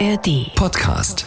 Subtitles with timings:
[0.00, 1.24] ARD Podcast.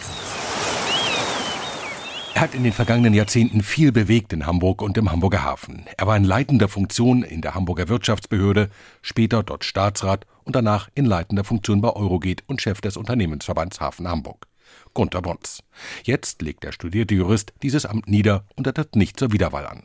[2.34, 5.86] Er hat in den vergangenen Jahrzehnten viel bewegt in Hamburg und im Hamburger Hafen.
[5.96, 8.68] Er war in leitender Funktion in der Hamburger Wirtschaftsbehörde,
[9.00, 14.06] später dort Staatsrat und danach in leitender Funktion bei Eurogate und Chef des Unternehmensverbands Hafen
[14.06, 14.46] Hamburg.
[14.92, 15.62] Gunter Bons.
[16.04, 19.84] Jetzt legt der studierte Jurist dieses Amt nieder und er tritt nicht zur Wiederwahl an.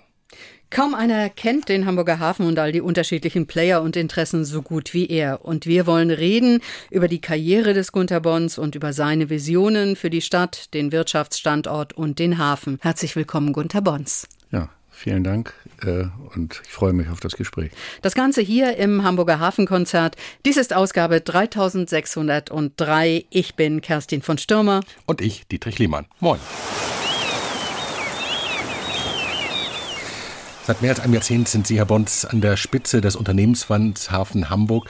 [0.73, 4.95] Kaum einer kennt den Hamburger Hafen und all die unterschiedlichen Player und Interessen so gut
[4.95, 5.45] wie er.
[5.45, 10.09] Und wir wollen reden über die Karriere des Gunter Bons und über seine Visionen für
[10.09, 12.79] die Stadt, den Wirtschaftsstandort und den Hafen.
[12.81, 14.27] Herzlich willkommen, Gunter Bons.
[14.49, 17.71] Ja, vielen Dank äh, und ich freue mich auf das Gespräch.
[18.01, 20.15] Das Ganze hier im Hamburger Hafenkonzert.
[20.43, 23.25] Dies ist Ausgabe 3603.
[23.29, 24.81] Ich bin Kerstin von Stürmer.
[25.05, 26.07] Und ich, Dietrich Lehmann.
[26.19, 26.39] Moin.
[30.65, 34.49] Seit mehr als einem Jahrzehnt sind Sie, Herr Bons, an der Spitze des Unternehmensverbands Hafen
[34.49, 34.87] Hamburg.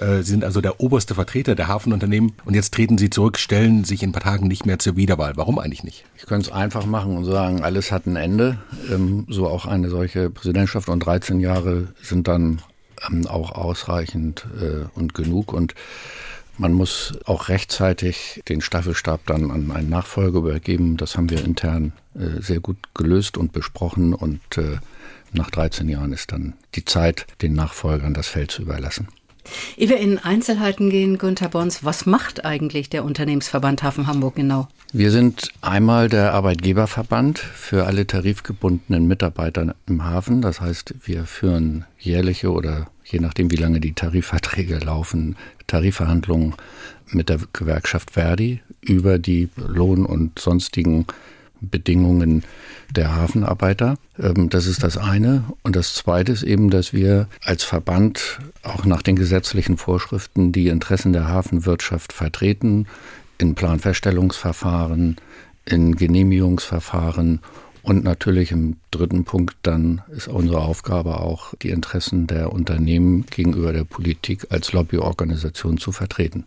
[0.00, 3.82] Äh, Sie sind also der oberste Vertreter der Hafenunternehmen und jetzt treten Sie zurück, stellen
[3.82, 5.32] sich in ein paar Tagen nicht mehr zur Wiederwahl.
[5.34, 6.04] Warum eigentlich nicht?
[6.16, 8.58] Ich könnte es einfach machen und sagen, alles hat ein Ende.
[8.92, 12.62] Ähm, so auch eine solche Präsidentschaft und 13 Jahre sind dann
[13.10, 15.74] ähm, auch ausreichend äh, und genug und
[16.58, 20.96] man muss auch rechtzeitig den Staffelstab dann an einen Nachfolger übergeben.
[20.96, 24.40] Das haben wir intern äh, sehr gut gelöst und besprochen und
[25.32, 29.08] nach 13 Jahren ist dann die Zeit, den Nachfolgern das Feld zu überlassen.
[29.76, 34.68] Ehe wir in Einzelheiten gehen, Günther Bons, was macht eigentlich der Unternehmensverband Hafen Hamburg genau?
[34.92, 40.42] Wir sind einmal der Arbeitgeberverband für alle tarifgebundenen Mitarbeiter im Hafen.
[40.42, 46.54] Das heißt, wir führen jährliche oder je nachdem, wie lange die Tarifverträge laufen, Tarifverhandlungen
[47.10, 51.06] mit der Gewerkschaft Verdi über die Lohn- und sonstigen
[51.60, 52.44] Bedingungen
[52.90, 53.96] der Hafenarbeiter.
[54.18, 55.44] Ähm, das ist das eine.
[55.62, 60.68] Und das zweite ist eben, dass wir als Verband auch nach den gesetzlichen Vorschriften die
[60.68, 62.86] Interessen der Hafenwirtschaft vertreten,
[63.38, 65.16] in Planfeststellungsverfahren,
[65.64, 67.40] in Genehmigungsverfahren
[67.82, 73.72] und natürlich im dritten Punkt dann ist unsere Aufgabe auch, die Interessen der Unternehmen gegenüber
[73.72, 76.44] der Politik als Lobbyorganisation zu vertreten.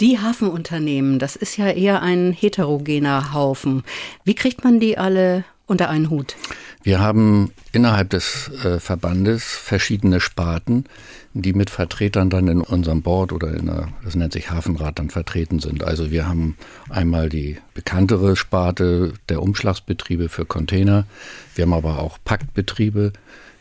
[0.00, 3.82] Die Hafenunternehmen, das ist ja eher ein heterogener Haufen.
[4.24, 6.36] Wie kriegt man die alle unter einen Hut?
[6.82, 10.84] Wir haben innerhalb des äh, Verbandes verschiedene Sparten,
[11.32, 15.08] die mit Vertretern dann in unserem Board oder in der, das nennt sich Hafenrat, dann
[15.08, 15.82] vertreten sind.
[15.82, 16.58] Also wir haben
[16.90, 21.06] einmal die bekanntere Sparte der Umschlagsbetriebe für Container.
[21.54, 23.14] Wir haben aber auch Paktbetriebe.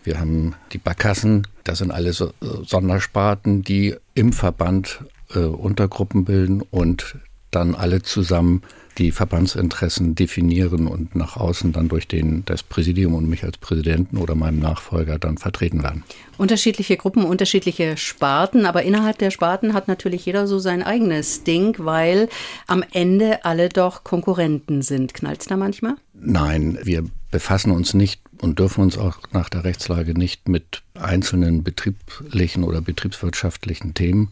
[0.03, 1.47] Wir haben die Barkassen.
[1.63, 4.99] Das sind alles so, Sondersparten, die im Verband
[5.33, 7.17] äh, Untergruppen bilden und
[7.51, 8.63] dann alle zusammen
[8.97, 14.17] die Verbandsinteressen definieren und nach außen dann durch den, das Präsidium und mich als Präsidenten
[14.17, 16.03] oder meinen Nachfolger dann vertreten werden.
[16.37, 21.75] Unterschiedliche Gruppen, unterschiedliche Sparten, aber innerhalb der Sparten hat natürlich jeder so sein eigenes Ding,
[21.79, 22.29] weil
[22.67, 25.13] am Ende alle doch Konkurrenten sind.
[25.13, 25.95] Knallt es da manchmal?
[26.13, 31.63] Nein, wir befassen uns nicht und dürfen uns auch nach der Rechtslage nicht mit einzelnen
[31.63, 34.31] betrieblichen oder betriebswirtschaftlichen Themen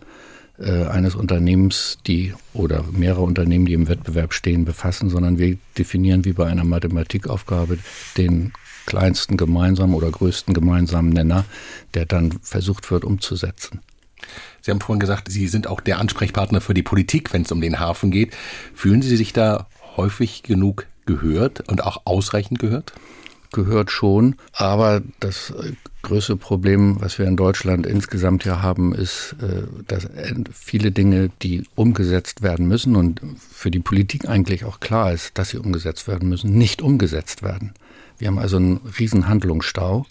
[0.62, 6.26] äh, eines Unternehmens, die oder mehrere Unternehmen, die im Wettbewerb stehen, befassen, sondern wir definieren
[6.26, 7.80] wie bei einer Mathematikaufgabe
[8.18, 8.54] den
[8.86, 11.46] kleinsten gemeinsamen oder größten gemeinsamen Nenner,
[11.94, 13.80] der dann versucht wird umzusetzen.
[14.62, 17.62] Sie haben vorhin gesagt, Sie sind auch der Ansprechpartner für die Politik, wenn es um
[17.62, 18.36] den Hafen geht.
[18.76, 19.68] Fühlen Sie sich da
[19.98, 22.94] häufig genug gehört und auch ausreichend gehört?
[23.52, 24.36] Gehört schon.
[24.54, 25.54] Aber das
[26.02, 30.08] größte Problem, was wir in Deutschland insgesamt hier haben, ist, äh, dass
[30.54, 35.50] viele Dinge, die umgesetzt werden müssen und für die Politik eigentlich auch klar ist, dass
[35.50, 37.74] sie umgesetzt werden müssen, nicht umgesetzt werden.
[38.18, 40.06] Wir haben also einen riesen Handlungsstau.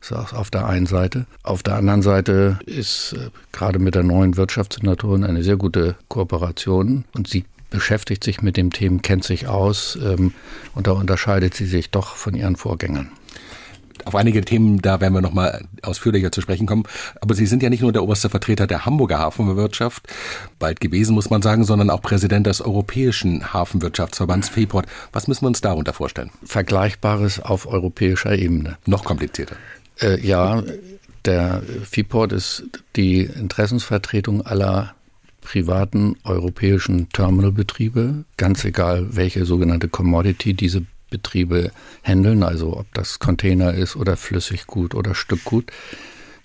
[0.00, 1.26] Das auf der einen Seite.
[1.42, 7.04] Auf der anderen Seite ist äh, gerade mit der neuen Wirtschaftssenatorin eine sehr gute Kooperation
[7.14, 10.32] und sie beschäftigt sich mit dem Thema, kennt sich aus ähm,
[10.74, 13.10] und da unterscheidet sie sich doch von ihren Vorgängern.
[14.04, 16.84] Auf einige Themen, da werden wir noch mal ausführlicher zu sprechen kommen.
[17.20, 20.06] Aber Sie sind ja nicht nur der oberste Vertreter der Hamburger Hafenwirtschaft,
[20.58, 24.86] bald gewesen, muss man sagen, sondern auch Präsident des Europäischen Hafenwirtschaftsverbands FEPORT.
[25.12, 26.30] Was müssen wir uns darunter vorstellen?
[26.44, 28.78] Vergleichbares auf europäischer Ebene.
[28.86, 29.56] Noch komplizierter.
[30.00, 30.62] Äh, ja,
[31.24, 32.64] der FIPORT ist
[32.96, 34.94] die Interessensvertretung aller
[35.48, 41.70] privaten europäischen Terminalbetriebe, ganz egal welche sogenannte Commodity diese Betriebe
[42.02, 45.72] handeln, also ob das Container ist oder Flüssiggut oder Stückgut.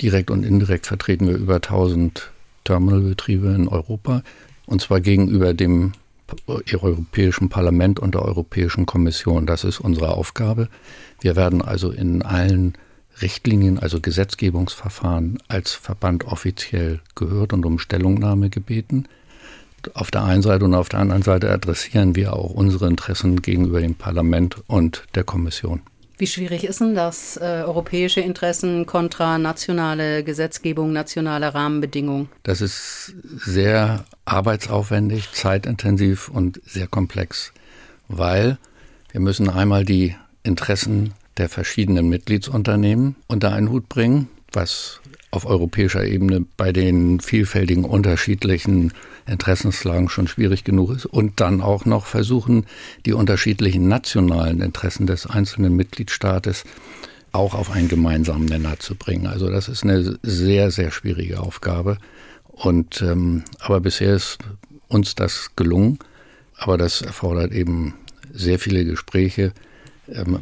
[0.01, 2.31] Direkt und indirekt vertreten wir über 1000
[2.63, 4.23] Terminalbetriebe in Europa
[4.67, 5.91] und zwar gegenüber dem
[6.47, 9.45] Europäischen Parlament und der Europäischen Kommission.
[9.45, 10.69] Das ist unsere Aufgabe.
[11.19, 12.75] Wir werden also in allen
[13.21, 19.07] Richtlinien, also Gesetzgebungsverfahren, als Verband offiziell gehört und um Stellungnahme gebeten.
[19.95, 23.81] auf der einen Seite und auf der anderen Seite adressieren wir auch unsere Interessen gegenüber
[23.81, 25.81] dem Parlament und der Kommission.
[26.17, 32.29] Wie schwierig ist denn das, äh, europäische Interessen kontra nationale Gesetzgebung, nationale Rahmenbedingungen?
[32.43, 37.51] Das ist sehr arbeitsaufwendig, zeitintensiv und sehr komplex,
[38.07, 38.57] weil
[39.11, 45.01] wir müssen einmal die Interessen der verschiedenen Mitgliedsunternehmen unter einen Hut bringen, was
[45.31, 48.93] auf europäischer Ebene bei den vielfältigen unterschiedlichen
[49.25, 52.65] Interessenslagen schon schwierig genug ist und dann auch noch versuchen,
[53.05, 56.65] die unterschiedlichen nationalen Interessen des einzelnen Mitgliedstaates
[57.31, 59.25] auch auf einen gemeinsamen Nenner zu bringen.
[59.25, 61.97] Also das ist eine sehr, sehr schwierige Aufgabe.
[62.47, 64.37] Und ähm, aber bisher ist
[64.87, 65.97] uns das gelungen.
[66.57, 67.95] Aber das erfordert eben
[68.31, 69.51] sehr viele Gespräche,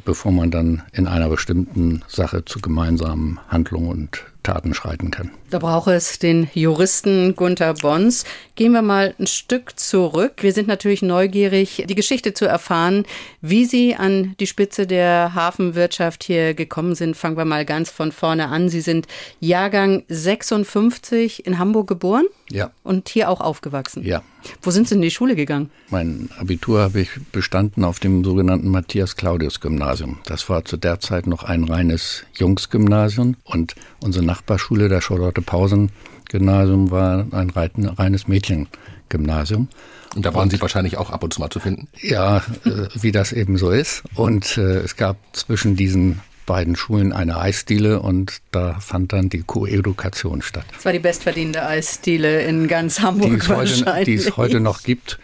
[0.05, 5.29] bevor man dann in einer bestimmten Sache zu gemeinsamen Handlungen und Taten schreiten kann.
[5.51, 8.25] Da braucht es den Juristen Gunther Bons.
[8.55, 10.41] Gehen wir mal ein Stück zurück.
[10.41, 13.05] Wir sind natürlich neugierig, die Geschichte zu erfahren,
[13.41, 17.15] wie Sie an die Spitze der Hafenwirtschaft hier gekommen sind.
[17.15, 18.69] Fangen wir mal ganz von vorne an.
[18.69, 19.07] Sie sind
[19.39, 22.25] Jahrgang 56 in Hamburg geboren?
[22.49, 22.71] Ja.
[22.83, 24.03] Und hier auch aufgewachsen?
[24.03, 24.23] Ja.
[24.61, 25.69] Wo sind Sie in die Schule gegangen?
[25.89, 30.19] Mein Abitur habe ich bestanden auf dem sogenannten Matthias-Claudius-Gymnasium.
[30.25, 37.27] Das war zu der Zeit noch ein reines Jungsgymnasium und unsere Nachbarschule, der Charlotte-Pausen-Gymnasium, war
[37.31, 39.67] ein reines Mädchengymnasium.
[40.15, 41.87] Und da waren und, Sie wahrscheinlich auch ab und zu mal zu finden?
[42.01, 44.03] Ja, äh, wie das eben so ist.
[44.15, 46.19] Und äh, es gab zwischen diesen
[46.51, 50.65] beiden Schulen eine Eisdiele und da fand dann die Koedukation statt.
[50.75, 54.83] Das war die bestverdienende Eisdiele in ganz Hamburg die es heute, Die es heute noch
[54.83, 55.17] gibt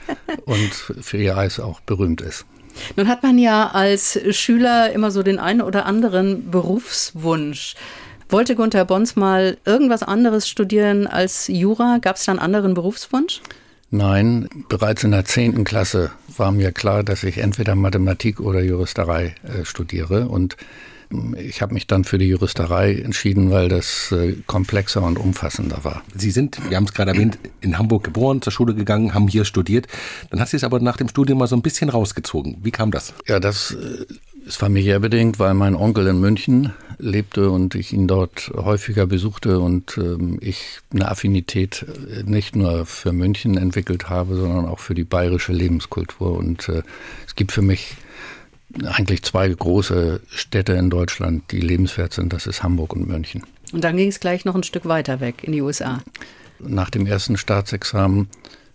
[0.45, 0.71] und
[1.01, 2.45] für ihr Eis auch berühmt ist.
[2.95, 7.75] Nun hat man ja als Schüler immer so den einen oder anderen Berufswunsch.
[8.29, 11.97] Wollte Gunther Bons mal irgendwas anderes studieren als Jura?
[12.00, 13.41] Gab es da einen anderen Berufswunsch?
[13.89, 19.35] Nein, bereits in der zehnten Klasse war mir klar, dass ich entweder Mathematik oder Juristerei
[19.44, 20.56] äh, studiere und
[21.38, 26.04] ich habe mich dann für die Juristerei entschieden, weil das äh, komplexer und umfassender war.
[26.15, 29.45] Sie sind, wir haben es gerade erwähnt, in Hamburg geboren, zur Schule gegangen, haben hier
[29.45, 29.88] studiert.
[30.30, 32.57] Dann hat Sie es aber nach dem Studium mal so ein bisschen rausgezogen.
[32.62, 33.13] Wie kam das?
[33.27, 34.06] Ja, das äh,
[34.45, 39.60] ist familiär bedingt, weil mein Onkel in München lebte und ich ihn dort häufiger besuchte
[39.60, 44.95] und ähm, ich eine Affinität äh, nicht nur für München entwickelt habe, sondern auch für
[44.95, 46.31] die bayerische Lebenskultur.
[46.38, 46.83] Und äh,
[47.25, 47.98] es gibt für mich
[48.84, 52.34] eigentlich zwei große Städte in Deutschland, die lebenswert sind.
[52.34, 53.44] Das ist Hamburg und München.
[53.72, 56.02] Und dann ging es gleich noch ein Stück weiter weg in die USA.
[56.60, 58.28] Nach dem ersten Staatsexamen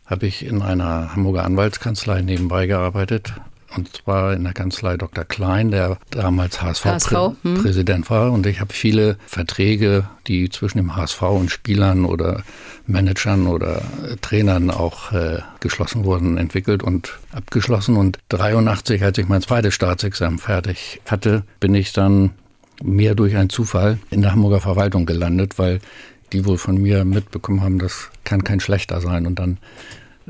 [0.07, 3.35] habe ich in einer Hamburger Anwaltskanzlei nebenbei gearbeitet
[3.77, 5.25] und zwar in der Kanzlei Dr.
[5.25, 8.17] Klein, der damals HSV-Präsident HSV, hm.
[8.17, 8.33] war.
[8.33, 12.43] Und ich habe viele Verträge, die zwischen dem HSV und Spielern oder
[12.87, 13.83] Managern oder
[14.21, 17.97] Trainern auch äh, geschlossen wurden, entwickelt und abgeschlossen.
[17.97, 22.31] Und 83, als ich mein zweites Staatsexamen fertig hatte, bin ich dann
[22.83, 25.81] mehr durch einen Zufall in der Hamburger Verwaltung gelandet, weil
[26.33, 29.27] die wohl von mir mitbekommen haben, das kann kein schlechter sein.
[29.27, 29.59] Und dann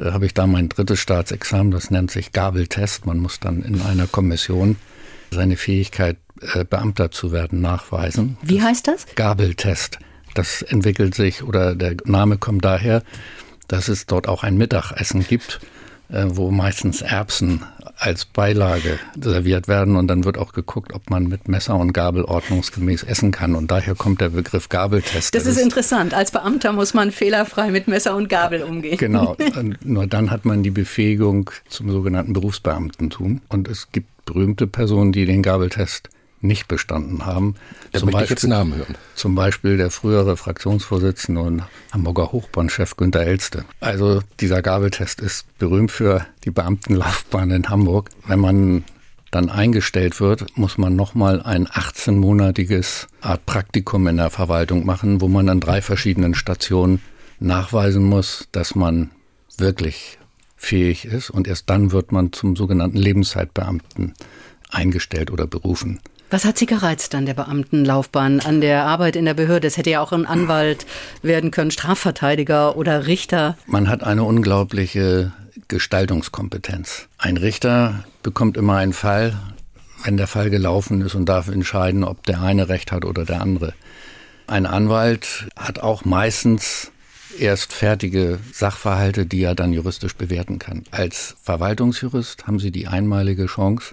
[0.00, 3.06] habe ich da mein drittes Staatsexamen, das nennt sich Gabeltest.
[3.06, 4.76] Man muss dann in einer Kommission
[5.30, 6.16] seine Fähigkeit,
[6.54, 8.36] äh, Beamter zu werden, nachweisen.
[8.42, 9.06] Wie das heißt das?
[9.14, 9.98] Gabeltest.
[10.34, 13.02] Das entwickelt sich oder der Name kommt daher,
[13.68, 15.60] dass es dort auch ein Mittagessen gibt,
[16.10, 17.64] äh, wo meistens Erbsen
[18.02, 22.24] als Beilage serviert werden und dann wird auch geguckt, ob man mit Messer und Gabel
[22.24, 25.34] ordnungsgemäß essen kann und daher kommt der Begriff Gabeltest.
[25.34, 26.12] Das, das ist interessant.
[26.12, 28.98] Als Beamter muss man fehlerfrei mit Messer und Gabel umgehen.
[28.98, 29.36] Genau.
[29.56, 35.12] Und nur dann hat man die Befähigung zum sogenannten Berufsbeamtentum und es gibt berühmte Personen,
[35.12, 36.10] die den Gabeltest
[36.42, 37.54] nicht bestanden haben.
[37.92, 38.96] Da zum Beispiel, ich jetzt Namen hören.
[39.14, 43.64] Zum Beispiel der frühere Fraktionsvorsitzende und Hamburger Hochbahnchef Günter Elste.
[43.80, 48.10] Also dieser Gabeltest ist berühmt für die Beamtenlaufbahn in Hamburg.
[48.26, 48.84] Wenn man
[49.30, 55.28] dann eingestellt wird, muss man nochmal ein 18-monatiges Art Praktikum in der Verwaltung machen, wo
[55.28, 57.00] man an drei verschiedenen Stationen
[57.40, 59.10] nachweisen muss, dass man
[59.56, 60.18] wirklich
[60.56, 64.14] fähig ist und erst dann wird man zum sogenannten Lebenszeitbeamten
[64.70, 66.00] eingestellt oder berufen.
[66.32, 69.68] Was hat Sie gereizt an der Beamtenlaufbahn, an der Arbeit in der Behörde?
[69.68, 70.86] Es hätte ja auch ein Anwalt
[71.20, 73.58] werden können, Strafverteidiger oder Richter.
[73.66, 75.32] Man hat eine unglaubliche
[75.68, 77.08] Gestaltungskompetenz.
[77.18, 79.38] Ein Richter bekommt immer einen Fall,
[80.04, 83.42] wenn der Fall gelaufen ist und darf entscheiden, ob der eine Recht hat oder der
[83.42, 83.74] andere.
[84.46, 86.92] Ein Anwalt hat auch meistens
[87.38, 90.84] erst fertige Sachverhalte, die er dann juristisch bewerten kann.
[90.92, 93.92] Als Verwaltungsjurist haben Sie die einmalige Chance,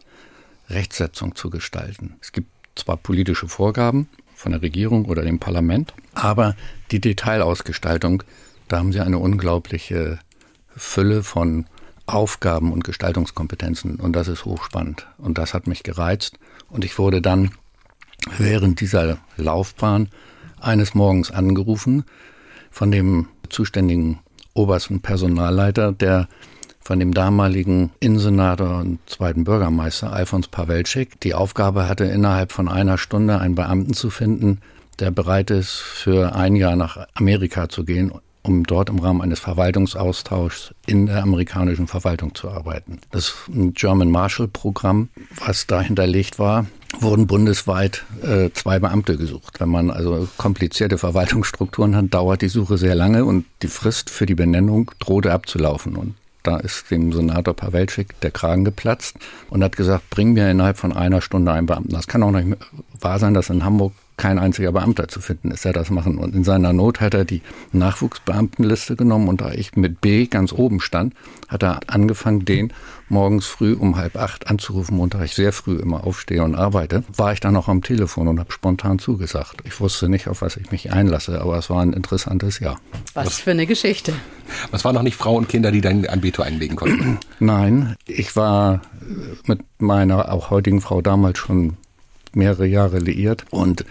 [0.69, 2.15] Rechtsetzung zu gestalten.
[2.21, 6.55] Es gibt zwar politische Vorgaben von der Regierung oder dem Parlament, aber
[6.91, 8.23] die Detailausgestaltung,
[8.67, 10.19] da haben sie eine unglaubliche
[10.75, 11.65] Fülle von
[12.05, 13.97] Aufgaben und Gestaltungskompetenzen.
[13.97, 15.07] Und das ist hochspannend.
[15.17, 16.39] Und das hat mich gereizt.
[16.69, 17.51] Und ich wurde dann
[18.37, 20.09] während dieser Laufbahn
[20.59, 22.03] eines Morgens angerufen
[22.71, 24.19] von dem zuständigen
[24.53, 26.27] obersten Personalleiter, der
[26.89, 32.97] von dem damaligen Innensenator und zweiten Bürgermeister Alfons Pawelczyk die Aufgabe hatte, innerhalb von einer
[32.97, 34.57] Stunde einen Beamten zu finden,
[34.97, 39.39] der bereit ist, für ein Jahr nach Amerika zu gehen um dort im Rahmen eines
[39.39, 42.99] Verwaltungsaustauschs in der amerikanischen Verwaltung zu arbeiten.
[43.11, 45.09] Das German Marshall Programm,
[45.45, 46.65] was da hinterlegt war,
[46.99, 49.59] wurden bundesweit äh, zwei Beamte gesucht.
[49.59, 54.25] Wenn man also komplizierte Verwaltungsstrukturen hat, dauert die Suche sehr lange und die Frist für
[54.25, 55.95] die Benennung drohte abzulaufen.
[55.97, 56.15] Und
[56.49, 59.17] da ist dem Senator Pawelczyk der Kragen geplatzt
[59.49, 61.93] und hat gesagt, bring mir innerhalb von einer Stunde einen Beamten.
[61.93, 62.57] Das kann auch nicht
[62.99, 66.17] wahr sein, dass in Hamburg kein einziger Beamter zu finden ist, der das machen.
[66.17, 70.51] Und in seiner Not hat er die Nachwuchsbeamtenliste genommen und da ich mit B ganz
[70.51, 71.13] oben stand,
[71.47, 72.73] hat er angefangen, den
[73.07, 77.03] morgens früh um halb acht anzurufen und da ich sehr früh immer aufstehe und arbeite,
[77.15, 79.61] war ich dann noch am Telefon und habe spontan zugesagt.
[79.63, 82.79] Ich wusste nicht, auf was ich mich einlasse, aber es war ein interessantes Jahr.
[83.13, 84.13] Was für eine Geschichte.
[84.69, 87.19] Was waren noch nicht Frau und Kinder, die dein Veto einlegen konnten?
[87.39, 88.81] Nein, ich war
[89.45, 91.77] mit meiner auch heutigen Frau damals schon
[92.35, 93.85] mehrere Jahre liiert und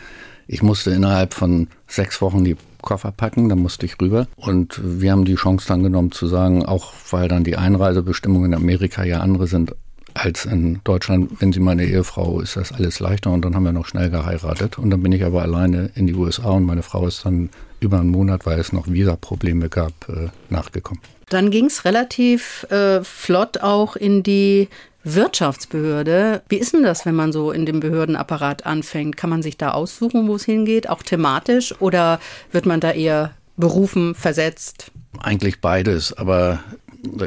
[0.46, 4.26] ich musste innerhalb von sechs Wochen die Koffer packen, dann musste ich rüber.
[4.36, 8.58] Und wir haben die Chance dann genommen zu sagen, auch weil dann die Einreisebestimmungen in
[8.58, 9.74] Amerika ja andere sind
[10.14, 13.30] als in Deutschland, wenn sie meine Ehefrau, ist das alles leichter.
[13.30, 14.78] Und dann haben wir noch schnell geheiratet.
[14.78, 18.00] Und dann bin ich aber alleine in die USA und meine Frau ist dann über
[18.00, 21.02] einen Monat, weil es noch Visa-Probleme gab, äh, nachgekommen.
[21.28, 24.68] Dann ging es relativ äh, flott auch in die
[25.04, 26.42] Wirtschaftsbehörde.
[26.48, 29.16] Wie ist denn das, wenn man so in dem Behördenapparat anfängt?
[29.16, 32.20] Kann man sich da aussuchen, wo es hingeht, auch thematisch, oder
[32.52, 34.90] wird man da eher berufen, versetzt?
[35.20, 36.60] Eigentlich beides, aber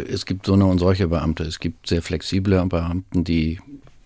[0.07, 1.43] es gibt so eine und solche Beamte.
[1.43, 3.59] Es gibt sehr flexible Beamten, die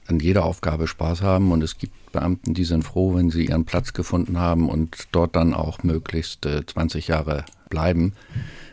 [0.07, 3.65] an jeder Aufgabe Spaß haben und es gibt Beamten, die sind froh, wenn sie ihren
[3.65, 8.13] Platz gefunden haben und dort dann auch möglichst 20 äh, Jahre bleiben.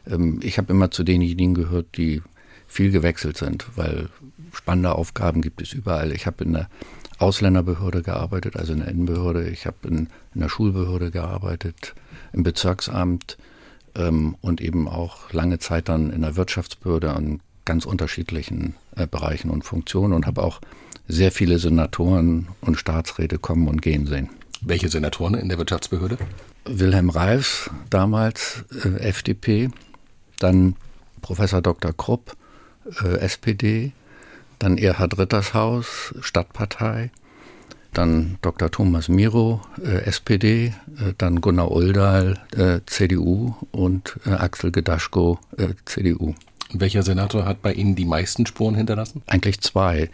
[0.07, 2.23] Ähm, ich habe immer zu denjenigen gehört, die
[2.69, 4.09] viel gewechselt sind, weil
[4.53, 6.13] spannende Aufgaben gibt es überall.
[6.13, 6.69] Ich habe in der
[7.19, 9.49] Ausländerbehörde gearbeitet, also in der Innenbehörde.
[9.49, 11.95] Ich habe in, in, der Schulbehörde gearbeitet,
[12.33, 13.39] im Bezirksamt
[13.95, 19.51] ähm, und eben auch lange Zeit dann in der Wirtschaftsbehörde an ganz unterschiedlichen äh, Bereichen
[19.51, 20.61] und Funktionen und habe auch
[21.09, 24.29] sehr viele Senatoren und Staatsräte kommen und gehen sehen.
[24.61, 26.19] Welche Senatoren in der Wirtschaftsbehörde?
[26.65, 29.71] Wilhelm Reifs, damals äh, FDP,
[30.39, 30.77] dann
[31.21, 31.93] Professor Dr.
[31.93, 32.37] Krupp,
[33.03, 33.93] äh, SPD,
[34.63, 37.11] dann Erhard Rittershaus, Stadtpartei,
[37.93, 38.71] dann Dr.
[38.71, 40.67] Thomas Miro, äh, SPD,
[40.99, 46.35] äh, dann Gunnar Uldahl, äh, CDU und äh, Axel Gedaschko, äh, CDU.
[46.73, 49.23] Und welcher Senator hat bei Ihnen die meisten Spuren hinterlassen?
[49.27, 50.09] Eigentlich zwei.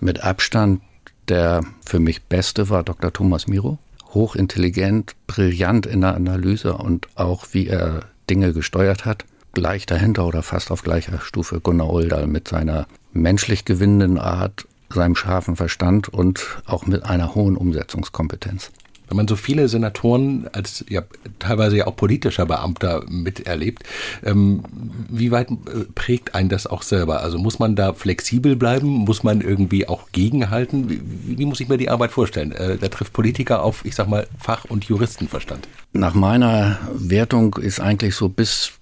[0.00, 0.82] Mit Abstand
[1.28, 3.10] der für mich beste war Dr.
[3.10, 3.78] Thomas Miro.
[4.12, 10.42] Hochintelligent, brillant in der Analyse und auch wie er Dinge gesteuert hat gleich dahinter oder
[10.42, 16.44] fast auf gleicher Stufe Gunnar Oldal mit seiner menschlich gewinnenden Art, seinem scharfen Verstand und
[16.66, 18.70] auch mit einer hohen Umsetzungskompetenz.
[19.08, 21.02] Wenn man so viele Senatoren als ja,
[21.38, 23.82] teilweise ja auch politischer Beamter miterlebt,
[24.24, 24.64] ähm,
[25.10, 27.20] wie weit äh, prägt einen das auch selber?
[27.20, 28.88] Also muss man da flexibel bleiben?
[28.88, 30.88] Muss man irgendwie auch gegenhalten?
[30.88, 31.02] Wie,
[31.38, 32.52] wie muss ich mir die Arbeit vorstellen?
[32.52, 35.68] Äh, da trifft Politiker auf, ich sag mal, Fach- und Juristenverstand.
[35.92, 38.72] Nach meiner Wertung ist eigentlich so bis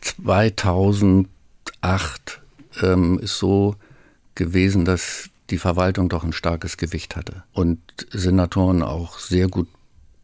[0.00, 1.28] 2008
[2.82, 3.76] ähm, ist so
[4.34, 7.78] gewesen, dass die Verwaltung doch ein starkes Gewicht hatte und
[8.10, 9.68] Senatoren auch sehr gut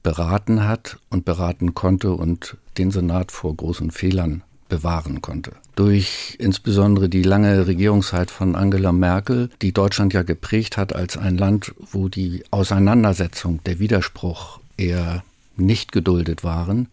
[0.03, 5.53] beraten hat und beraten konnte und den Senat vor großen Fehlern bewahren konnte.
[5.77, 11.37] Durch insbesondere die lange Regierungszeit von Angela Merkel, die Deutschland ja geprägt hat als ein
[11.37, 15.25] Land, wo die Auseinandersetzung, der Widerspruch eher
[15.57, 16.89] nicht geduldet waren,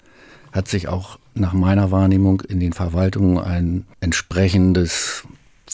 [0.52, 5.24] hat sich auch nach meiner Wahrnehmung in den Verwaltungen ein entsprechendes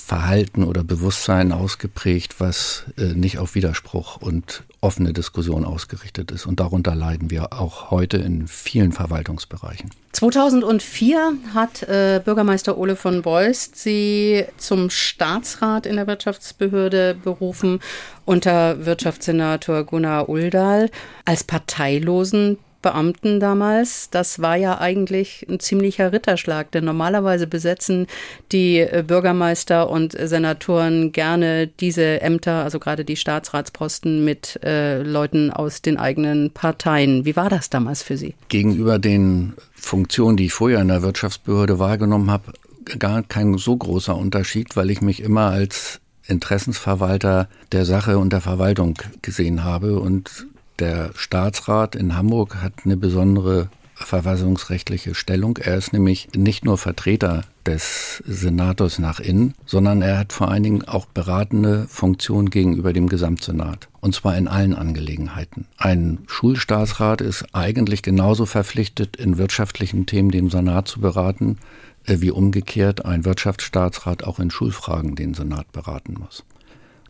[0.05, 6.45] Verhalten oder Bewusstsein ausgeprägt, was äh, nicht auf Widerspruch und offene Diskussion ausgerichtet ist.
[6.45, 9.89] Und darunter leiden wir auch heute in vielen Verwaltungsbereichen.
[10.13, 17.79] 2004 hat äh, Bürgermeister Ole von Beust sie zum Staatsrat in der Wirtschaftsbehörde berufen
[18.25, 20.89] unter Wirtschaftssenator Gunnar Uldal
[21.25, 28.07] als parteilosen Beamten damals, das war ja eigentlich ein ziemlicher Ritterschlag, denn normalerweise besetzen
[28.51, 35.51] die äh, Bürgermeister und Senatoren gerne diese Ämter, also gerade die Staatsratsposten mit äh, Leuten
[35.51, 37.25] aus den eigenen Parteien.
[37.25, 38.35] Wie war das damals für Sie?
[38.49, 42.53] Gegenüber den Funktionen, die ich vorher in der Wirtschaftsbehörde wahrgenommen habe,
[42.99, 48.41] gar kein so großer Unterschied, weil ich mich immer als Interessensverwalter der Sache und der
[48.41, 49.99] Verwaltung gesehen habe.
[49.99, 50.47] Und
[50.79, 55.57] der Staatsrat in Hamburg hat eine besondere verfassungsrechtliche Stellung.
[55.57, 60.63] Er ist nämlich nicht nur Vertreter des Senators nach innen, sondern er hat vor allen
[60.63, 63.89] Dingen auch beratende Funktion gegenüber dem Gesamtsenat.
[63.99, 65.65] Und zwar in allen Angelegenheiten.
[65.77, 71.57] Ein Schulstaatsrat ist eigentlich genauso verpflichtet, in wirtschaftlichen Themen den Senat zu beraten,
[72.05, 76.45] äh, wie umgekehrt ein Wirtschaftsstaatsrat auch in Schulfragen den Senat beraten muss.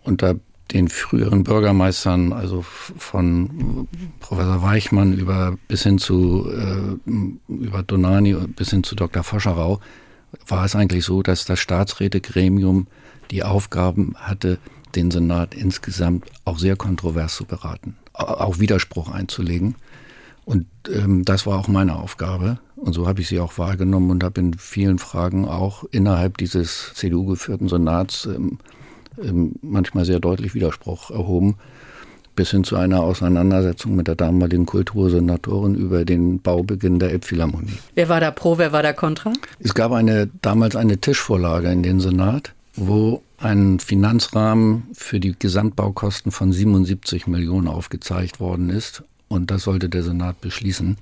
[0.03, 0.35] Unter
[0.71, 3.87] den früheren Bürgermeistern, also von
[4.19, 7.11] Professor Weichmann über bis hin zu äh,
[7.47, 9.23] über Donani bis hin zu Dr.
[9.23, 9.79] Foscherau,
[10.47, 12.87] war es eigentlich so, dass das Staatsrätegremium
[13.31, 14.59] die Aufgaben hatte,
[14.95, 19.75] den Senat insgesamt auch sehr kontrovers zu beraten, auch Widerspruch einzulegen.
[20.45, 22.59] Und ähm, das war auch meine Aufgabe.
[22.77, 26.93] Und so habe ich sie auch wahrgenommen und habe in vielen Fragen auch innerhalb dieses
[26.93, 28.57] CDU-geführten Senats ähm,
[29.61, 31.57] manchmal sehr deutlich Widerspruch erhoben
[32.37, 37.79] bis hin zu einer Auseinandersetzung mit der damaligen Kultursenatorin über den Baubeginn der Elbphilharmonie.
[37.95, 39.33] Wer war da pro, wer war da kontra?
[39.59, 46.31] Es gab eine, damals eine Tischvorlage in den Senat, wo ein Finanzrahmen für die Gesamtbaukosten
[46.31, 49.03] von 77 Millionen aufgezeigt worden ist.
[49.27, 50.97] Und das sollte der Senat beschließen.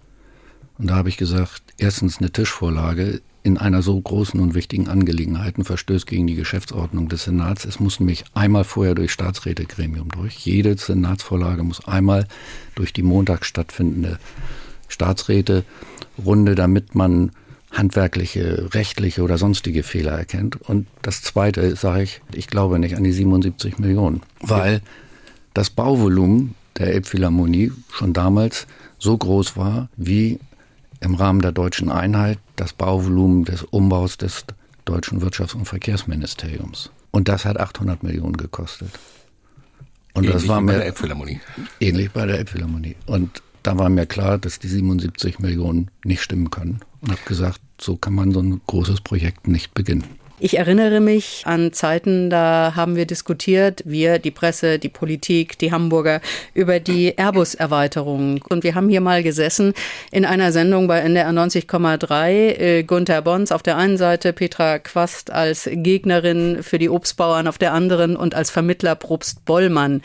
[0.78, 5.54] Und da habe ich gesagt, erstens eine Tischvorlage in einer so großen und wichtigen Angelegenheit
[5.62, 7.64] verstößt gegen die Geschäftsordnung des Senats.
[7.64, 10.40] Es muss nämlich einmal vorher durch Staatsrätegremium durch.
[10.40, 12.28] Jede Senatsvorlage muss einmal
[12.74, 14.18] durch die montags stattfindende
[14.88, 17.34] Staatsräte-Runde, damit man
[17.72, 20.60] handwerkliche, rechtliche oder sonstige Fehler erkennt.
[20.68, 24.82] Und das Zweite sage ich, ich glaube nicht an die 77 Millionen, weil
[25.54, 28.66] das Bauvolumen der Elbphilharmonie schon damals
[28.98, 30.40] so groß war wie
[31.06, 34.46] im Rahmen der deutschen Einheit das Bauvolumen des Umbaus des
[34.86, 36.90] deutschen Wirtschafts- und Verkehrsministeriums.
[37.12, 38.90] Und das hat 800 Millionen gekostet.
[40.14, 41.40] Und ähnlich das war mir bei der Elbphilharmonie.
[41.80, 42.96] Ähnlich bei der Elbphilharmonie.
[43.06, 46.80] Und da war mir klar, dass die 77 Millionen nicht stimmen können.
[47.02, 50.06] Und habe gesagt, so kann man so ein großes Projekt nicht beginnen.
[50.38, 55.72] Ich erinnere mich an Zeiten, da haben wir diskutiert, wir, die Presse, die Politik, die
[55.72, 56.20] Hamburger,
[56.54, 58.44] über die Airbus-Erweiterung.
[58.50, 59.74] Und wir haben hier mal gesessen
[60.12, 62.30] in einer Sendung bei NDR 90,3.
[62.30, 67.58] Äh, Gunther Bons auf der einen Seite, Petra Quast als Gegnerin für die Obstbauern auf
[67.58, 70.02] der anderen und als Vermittler Probst Bollmann.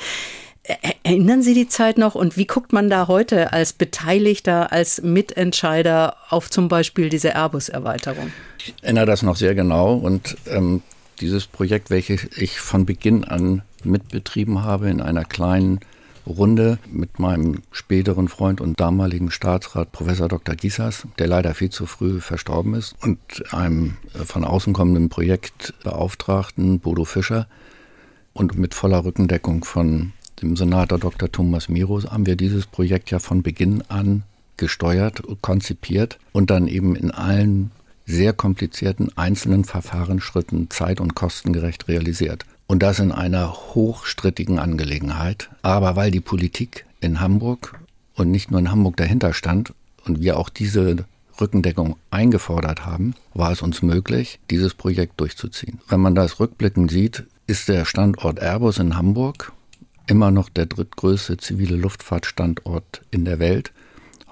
[1.02, 6.14] Erinnern Sie die Zeit noch und wie guckt man da heute als Beteiligter, als Mitentscheider
[6.28, 8.30] auf zum Beispiel diese Airbus-Erweiterung?
[8.66, 10.82] Ich erinnere das noch sehr genau und ähm,
[11.20, 15.80] dieses Projekt, welches ich von Beginn an mitbetrieben habe in einer kleinen
[16.26, 20.54] Runde mit meinem späteren Freund und damaligen Staatsrat Professor Dr.
[20.54, 23.18] Giesers, der leider viel zu früh verstorben ist, und
[23.52, 27.46] einem äh, von außen kommenden Projektbeauftragten Bodo Fischer
[28.34, 31.32] und mit voller Rückendeckung von dem Senator Dr.
[31.32, 34.22] Thomas Miro, haben wir dieses Projekt ja von Beginn an
[34.56, 37.70] gesteuert, konzipiert und dann eben in allen
[38.06, 42.44] sehr komplizierten einzelnen Verfahrensschritten zeit- und kostengerecht realisiert.
[42.66, 45.50] Und das in einer hochstrittigen Angelegenheit.
[45.62, 47.78] Aber weil die Politik in Hamburg
[48.14, 49.72] und nicht nur in Hamburg dahinter stand
[50.04, 51.04] und wir auch diese
[51.40, 55.80] Rückendeckung eingefordert haben, war es uns möglich, dieses Projekt durchzuziehen.
[55.88, 59.52] Wenn man das rückblickend sieht, ist der Standort Airbus in Hamburg
[60.06, 63.72] immer noch der drittgrößte zivile Luftfahrtstandort in der Welt.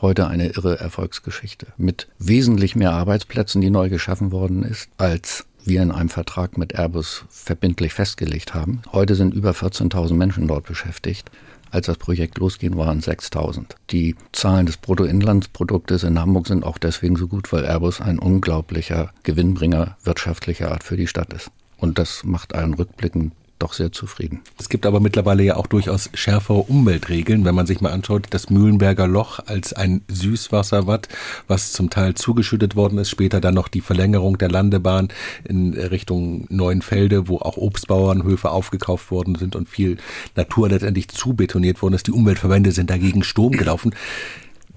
[0.00, 5.82] Heute eine irre Erfolgsgeschichte mit wesentlich mehr Arbeitsplätzen, die neu geschaffen worden ist, als wir
[5.82, 8.80] in einem Vertrag mit Airbus verbindlich festgelegt haben.
[8.92, 11.30] Heute sind über 14.000 Menschen dort beschäftigt.
[11.70, 13.74] Als das Projekt losging, waren 6000.
[13.90, 19.12] Die Zahlen des Bruttoinlandsproduktes in Hamburg sind auch deswegen so gut, weil Airbus ein unglaublicher
[19.24, 21.50] Gewinnbringer wirtschaftlicher Art für die Stadt ist.
[21.76, 24.40] Und das macht einen rückblickend doch sehr zufrieden.
[24.58, 28.50] Es gibt aber mittlerweile ja auch durchaus schärfere Umweltregeln, wenn man sich mal anschaut, das
[28.50, 31.08] Mühlenberger Loch als ein Süßwasserwatt,
[31.46, 35.08] was zum Teil zugeschüttet worden ist, später dann noch die Verlängerung der Landebahn
[35.44, 39.98] in Richtung Neuenfelde, wo auch Obstbauernhöfe aufgekauft worden sind und viel
[40.36, 42.06] Natur letztendlich zubetoniert worden ist.
[42.06, 43.94] Die Umweltverbände sind dagegen Sturm gelaufen.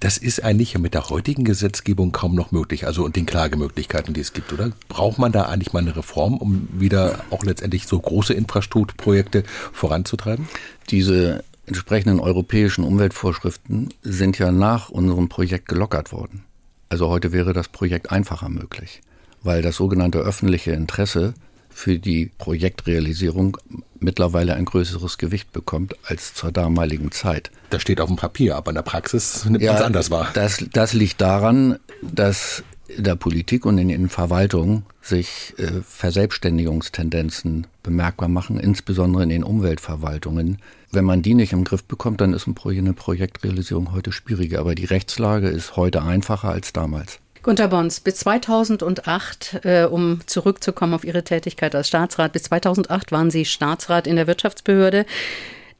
[0.01, 4.21] Das ist eigentlich mit der heutigen Gesetzgebung kaum noch möglich, also und den Klagemöglichkeiten, die
[4.21, 4.71] es gibt, oder?
[4.89, 10.49] Braucht man da eigentlich mal eine Reform, um wieder auch letztendlich so große Infrastrukturprojekte voranzutreiben?
[10.89, 16.45] Diese entsprechenden europäischen Umweltvorschriften sind ja nach unserem Projekt gelockert worden.
[16.89, 19.03] Also heute wäre das Projekt einfacher möglich,
[19.43, 21.35] weil das sogenannte öffentliche Interesse
[21.69, 23.55] für die Projektrealisierung
[24.01, 27.51] mittlerweile ein größeres Gewicht bekommt als zur damaligen Zeit.
[27.69, 30.29] Das steht auf dem Papier, aber in der Praxis nimmt ja, man es anders wahr.
[30.33, 32.63] Das, das liegt daran, dass
[32.97, 39.43] in der Politik und in den Verwaltungen sich äh, Verselbstständigungstendenzen bemerkbar machen, insbesondere in den
[39.43, 40.57] Umweltverwaltungen.
[40.91, 44.59] Wenn man die nicht im Griff bekommt, dann ist eine Projektrealisierung heute schwieriger.
[44.59, 47.20] Aber die Rechtslage ist heute einfacher als damals.
[47.43, 53.31] Gunter Bons, bis 2008, äh, um zurückzukommen auf Ihre Tätigkeit als Staatsrat, bis 2008 waren
[53.31, 55.07] Sie Staatsrat in der Wirtschaftsbehörde.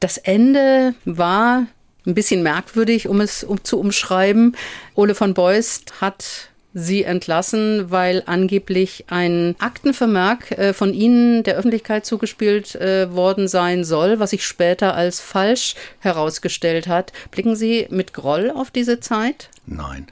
[0.00, 1.66] Das Ende war
[2.04, 4.56] ein bisschen merkwürdig, um es um, zu umschreiben.
[4.96, 12.04] Ole von Beust hat sie entlassen, weil angeblich ein Aktenvermerk äh, von Ihnen der Öffentlichkeit
[12.06, 17.12] zugespielt äh, worden sein soll, was sich später als falsch herausgestellt hat.
[17.30, 19.48] Blicken Sie mit Groll auf diese Zeit?
[19.66, 20.08] Nein.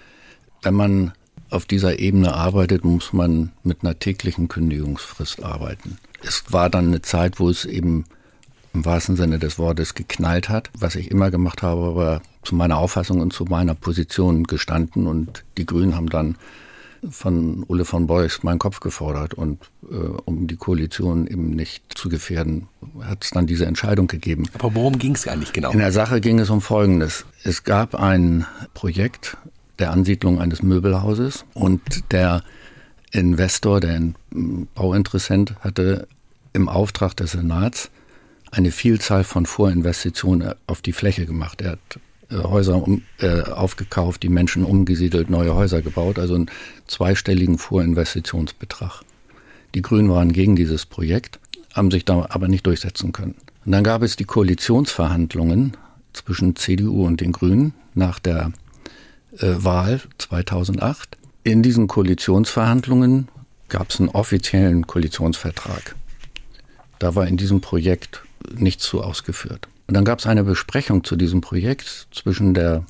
[0.62, 1.12] Wenn man
[1.50, 5.98] auf dieser Ebene arbeitet, muss man mit einer täglichen Kündigungsfrist arbeiten.
[6.22, 8.04] Es war dann eine Zeit, wo es eben
[8.72, 10.70] im wahrsten Sinne des Wortes geknallt hat.
[10.78, 15.44] Was ich immer gemacht habe, aber zu meiner Auffassung und zu meiner Position gestanden und
[15.58, 16.36] die Grünen haben dann
[17.08, 19.58] von Ulle von Beuys meinen Kopf gefordert und
[19.90, 22.68] äh, um die Koalition eben nicht zu gefährden,
[23.00, 24.44] hat es dann diese Entscheidung gegeben.
[24.54, 25.70] Aber worum ging es eigentlich genau?
[25.70, 27.24] In der Sache ging es um Folgendes.
[27.42, 29.38] Es gab ein Projekt
[29.80, 31.80] der Ansiedlung eines Möbelhauses und
[32.12, 32.42] der
[33.10, 34.12] Investor, der
[34.74, 36.06] Bauinteressent, hatte
[36.52, 37.90] im Auftrag des Senats
[38.50, 41.60] eine Vielzahl von Vorinvestitionen auf die Fläche gemacht.
[41.60, 46.50] Er hat äh, Häuser um, äh, aufgekauft, die Menschen umgesiedelt, neue Häuser gebaut, also einen
[46.86, 49.02] zweistelligen Vorinvestitionsbetrag.
[49.74, 51.38] Die Grünen waren gegen dieses Projekt,
[51.74, 53.36] haben sich da aber nicht durchsetzen können.
[53.64, 55.76] Und dann gab es die Koalitionsverhandlungen
[56.12, 58.52] zwischen CDU und den Grünen nach der
[59.32, 61.16] Wahl 2008.
[61.44, 63.28] In diesen Koalitionsverhandlungen
[63.68, 65.94] gab es einen offiziellen Koalitionsvertrag.
[66.98, 68.22] Da war in diesem Projekt
[68.54, 69.68] nichts zu ausgeführt.
[69.86, 72.84] Und dann gab es eine Besprechung zu diesem Projekt zwischen der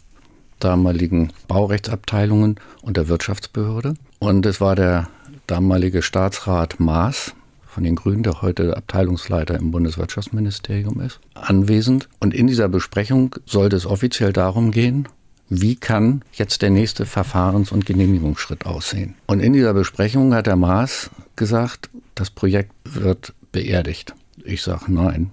[0.58, 3.94] damaligen Baurechtsabteilungen und der Wirtschaftsbehörde.
[4.18, 5.08] Und es war der
[5.46, 7.34] damalige Staatsrat Maas
[7.66, 12.08] von den Grünen, der heute Abteilungsleiter im Bundeswirtschaftsministerium ist, anwesend.
[12.18, 15.08] Und in dieser Besprechung sollte es offiziell darum gehen,
[15.50, 19.14] wie kann jetzt der nächste Verfahrens- und Genehmigungsschritt aussehen.
[19.26, 24.14] Und in dieser Besprechung hat der Maas gesagt, das Projekt wird beerdigt.
[24.44, 25.32] Ich sage nein,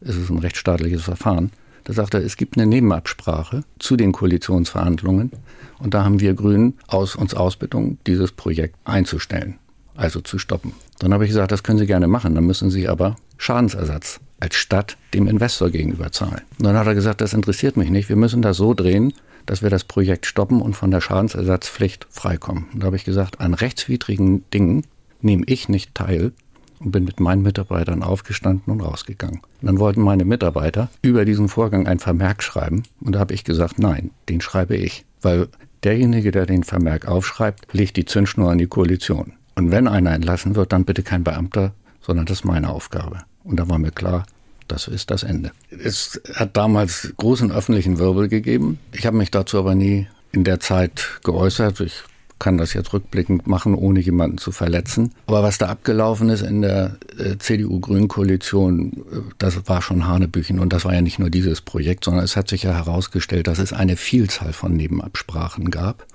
[0.00, 1.50] es ist ein rechtsstaatliches Verfahren.
[1.84, 5.32] Da sagt er, es gibt eine Nebenabsprache zu den Koalitionsverhandlungen
[5.78, 9.58] und da haben wir Grünen aus, uns Ausbildung, dieses Projekt einzustellen,
[9.96, 10.72] also zu stoppen.
[11.00, 14.54] Dann habe ich gesagt, das können Sie gerne machen, dann müssen Sie aber Schadensersatz als
[14.56, 16.42] Stadt dem Investor gegenüber zahlen.
[16.58, 19.12] Und dann hat er gesagt, das interessiert mich nicht, wir müssen das so drehen,
[19.50, 22.66] dass wir das Projekt stoppen und von der Schadensersatzpflicht freikommen.
[22.72, 24.84] Und da habe ich gesagt, an rechtswidrigen Dingen
[25.20, 26.32] nehme ich nicht teil,
[26.80, 29.40] und bin mit meinen Mitarbeitern aufgestanden und rausgegangen.
[29.60, 33.44] Und dann wollten meine Mitarbeiter über diesen Vorgang ein Vermerk schreiben und da habe ich
[33.44, 35.48] gesagt, nein, den schreibe ich, weil
[35.84, 39.32] derjenige, der den Vermerk aufschreibt, legt die Zündschnur an die Koalition.
[39.54, 43.18] Und wenn einer entlassen wird, dann bitte kein Beamter, sondern das ist meine Aufgabe.
[43.44, 44.24] Und da war mir klar,
[44.68, 45.52] das ist das Ende.
[45.70, 48.78] Es hat damals großen öffentlichen Wirbel gegeben.
[48.92, 51.80] Ich habe mich dazu aber nie in der Zeit geäußert.
[51.80, 52.02] Ich
[52.38, 55.12] kann das jetzt rückblickend machen, ohne jemanden zu verletzen.
[55.26, 60.60] Aber was da abgelaufen ist in der äh, CDU-Grün-Koalition, äh, das war schon Hanebüchen.
[60.60, 63.58] Und das war ja nicht nur dieses Projekt, sondern es hat sich ja herausgestellt, dass
[63.58, 66.06] es eine Vielzahl von Nebenabsprachen gab.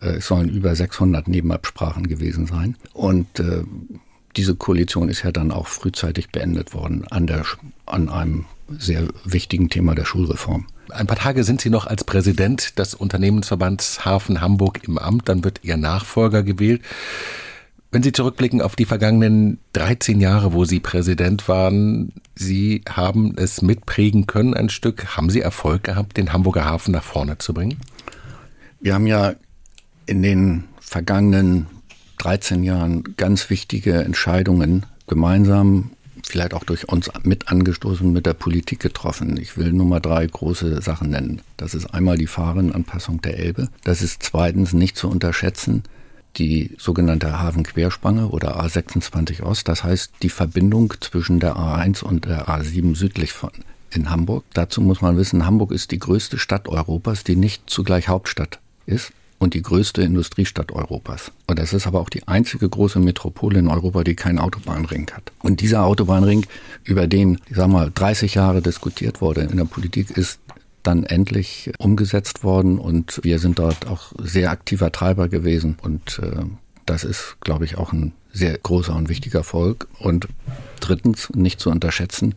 [0.00, 2.76] Äh, es sollen über 600 Nebenabsprachen gewesen sein.
[2.94, 3.42] Und
[4.36, 7.44] diese Koalition ist ja dann auch frühzeitig beendet worden an, der,
[7.86, 10.66] an einem sehr wichtigen Thema der Schulreform.
[10.90, 15.44] Ein paar Tage sind Sie noch als Präsident des Unternehmensverbands Hafen Hamburg im Amt, dann
[15.44, 16.82] wird Ihr Nachfolger gewählt.
[17.90, 23.60] Wenn Sie zurückblicken auf die vergangenen 13 Jahre, wo Sie Präsident waren, Sie haben es
[23.60, 25.16] mitprägen können ein Stück.
[25.16, 27.78] Haben Sie Erfolg gehabt, den Hamburger Hafen nach vorne zu bringen?
[28.80, 29.34] Wir haben ja
[30.06, 31.66] in den vergangenen
[32.18, 35.90] 13 Jahren ganz wichtige Entscheidungen gemeinsam
[36.24, 39.36] vielleicht auch durch uns mit angestoßen, mit der Politik getroffen.
[39.36, 41.42] Ich will nur mal drei große Sachen nennen.
[41.56, 43.68] Das ist einmal die Fahrenanpassung der Elbe.
[43.84, 45.82] Das ist zweitens nicht zu unterschätzen
[46.38, 49.68] die sogenannte Hafenquerspange oder A26 Ost.
[49.68, 53.50] Das heißt die Verbindung zwischen der A1 und der A7 südlich von
[53.90, 54.44] in Hamburg.
[54.54, 59.12] Dazu muss man wissen, Hamburg ist die größte Stadt Europas, die nicht zugleich Hauptstadt ist
[59.42, 61.32] und die größte Industriestadt Europas.
[61.48, 65.32] Und das ist aber auch die einzige große Metropole in Europa, die keinen Autobahnring hat.
[65.42, 66.46] Und dieser Autobahnring,
[66.84, 70.38] über den, ich sag mal, 30 Jahre diskutiert wurde in der Politik, ist
[70.84, 76.44] dann endlich umgesetzt worden und wir sind dort auch sehr aktiver Treiber gewesen und äh,
[76.86, 79.88] das ist, glaube ich, auch ein sehr großer und wichtiger Erfolg.
[79.98, 80.28] Und
[80.80, 82.34] drittens, nicht zu unterschätzen,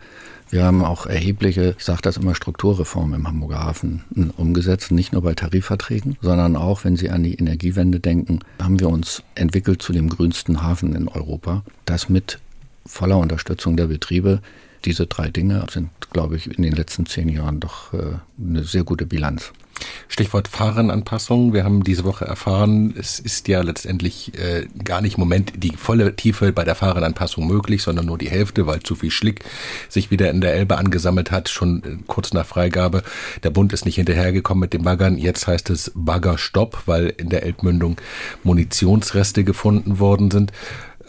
[0.50, 4.04] Wir haben auch erhebliche, ich sage das immer, Strukturreformen im Hamburger Hafen
[4.38, 8.90] umgesetzt, nicht nur bei Tarifverträgen, sondern auch, wenn Sie an die Energiewende denken, haben wir
[8.90, 11.64] uns entwickelt zu dem grünsten Hafen in Europa.
[11.86, 12.40] Das mit
[12.86, 14.42] voller Unterstützung der Betriebe.
[14.86, 18.84] Diese drei Dinge sind, glaube ich, in den letzten zehn Jahren doch äh, eine sehr
[18.84, 19.52] gute Bilanz.
[20.08, 21.54] Stichwort Fahrenanpassung.
[21.54, 25.76] Wir haben diese Woche erfahren, es ist ja letztendlich äh, gar nicht im Moment die
[25.76, 29.44] volle Tiefe bei der Fahrenanpassung möglich, sondern nur die Hälfte, weil zu viel Schlick
[29.90, 33.04] sich wieder in der Elbe angesammelt hat, schon äh, kurz nach Freigabe.
[33.44, 35.18] Der Bund ist nicht hinterhergekommen mit den Baggern.
[35.18, 37.98] Jetzt heißt es Baggerstopp, weil in der Elbmündung
[38.44, 40.52] Munitionsreste gefunden worden sind.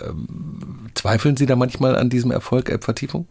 [0.00, 3.28] Ähm, zweifeln Sie da manchmal an diesem Erfolg Elbvertiefung?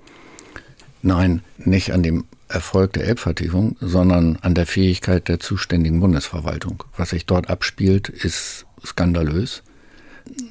[1.05, 6.83] Nein, nicht an dem Erfolg der Elbvertiefung, sondern an der Fähigkeit der zuständigen Bundesverwaltung.
[6.97, 9.61] Was sich dort abspielt, ist skandalös.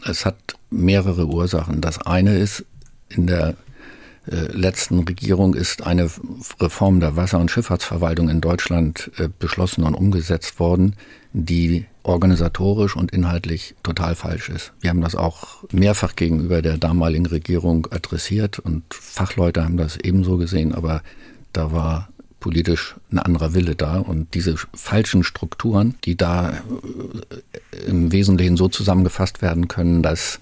[0.09, 1.81] Es hat mehrere Ursachen.
[1.81, 2.65] Das eine ist,
[3.09, 3.57] in der
[4.31, 6.09] äh, letzten Regierung ist eine
[6.61, 10.95] Reform der Wasser- und Schifffahrtsverwaltung in Deutschland äh, beschlossen und umgesetzt worden,
[11.33, 14.73] die organisatorisch und inhaltlich total falsch ist.
[14.81, 20.37] Wir haben das auch mehrfach gegenüber der damaligen Regierung adressiert und Fachleute haben das ebenso
[20.37, 21.03] gesehen, aber
[21.53, 22.09] da war
[22.41, 28.69] politisch ein anderer Wille da und diese falschen Strukturen, die da äh, im Wesentlichen so
[28.69, 30.41] zusammengefasst werden können, dass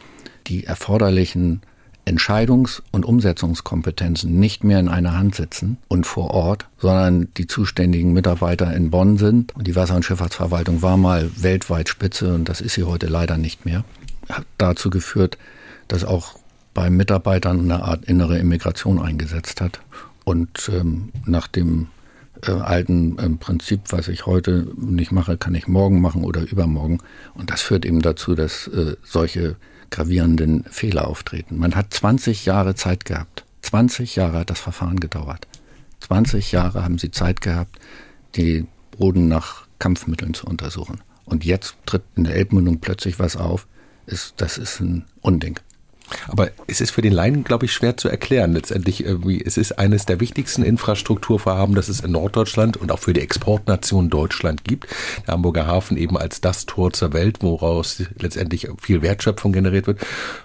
[0.48, 1.62] die erforderlichen
[2.04, 8.12] Entscheidungs- und Umsetzungskompetenzen nicht mehr in einer Hand sitzen und vor Ort, sondern die zuständigen
[8.12, 9.54] Mitarbeiter in Bonn sind.
[9.54, 13.38] Und die Wasser- und Schifffahrtsverwaltung war mal weltweit Spitze und das ist sie heute leider
[13.38, 13.84] nicht mehr.
[14.28, 15.38] Hat dazu geführt,
[15.86, 16.36] dass auch
[16.74, 19.80] bei Mitarbeitern eine Art innere Immigration eingesetzt hat.
[20.24, 21.88] Und ähm, nach dem
[22.46, 26.98] äh, alten äh, Prinzip, was ich heute nicht mache, kann ich morgen machen oder übermorgen.
[27.34, 29.56] Und das führt eben dazu, dass äh, solche
[29.92, 31.58] gravierenden Fehler auftreten.
[31.58, 33.44] Man hat 20 Jahre Zeit gehabt.
[33.62, 35.46] 20 Jahre hat das Verfahren gedauert.
[36.00, 37.78] 20 Jahre haben sie Zeit gehabt,
[38.34, 41.00] die Boden nach Kampfmitteln zu untersuchen.
[41.24, 43.68] Und jetzt tritt in der Elbmündung plötzlich was auf.
[44.06, 45.60] Ist, das ist ein Unding.
[46.28, 48.52] Aber es ist für den Laien, glaube ich, schwer zu erklären.
[48.52, 53.12] Letztendlich, irgendwie, es ist eines der wichtigsten Infrastrukturvorhaben, das es in Norddeutschland und auch für
[53.12, 54.86] die Exportnation Deutschland gibt.
[55.26, 60.00] Der Hamburger Hafen eben als das Tor zur Welt, woraus letztendlich viel Wertschöpfung generiert wird.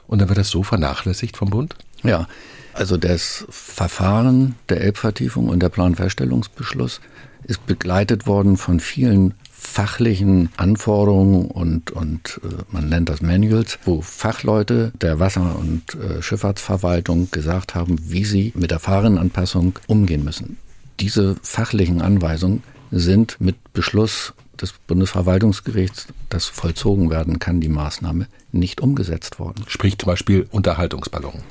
[0.07, 1.75] Und dann wird das so vernachlässigt vom Bund?
[2.03, 2.27] Ja,
[2.73, 7.01] also das Verfahren der Elbvertiefung und der Planfeststellungsbeschluss
[7.43, 9.33] ist begleitet worden von vielen
[9.67, 16.21] fachlichen Anforderungen und, und äh, man nennt das Manuals, wo Fachleute der Wasser- und äh,
[16.21, 20.57] Schifffahrtsverwaltung gesagt haben, wie sie mit der Fahrenanpassung umgehen müssen.
[20.99, 28.81] Diese fachlichen Anweisungen sind mit Beschluss des Bundesverwaltungsgerichts, das vollzogen werden kann, die Maßnahme, nicht
[28.81, 29.65] umgesetzt worden.
[29.67, 31.43] Sprich zum Beispiel Unterhaltungsbaggerung.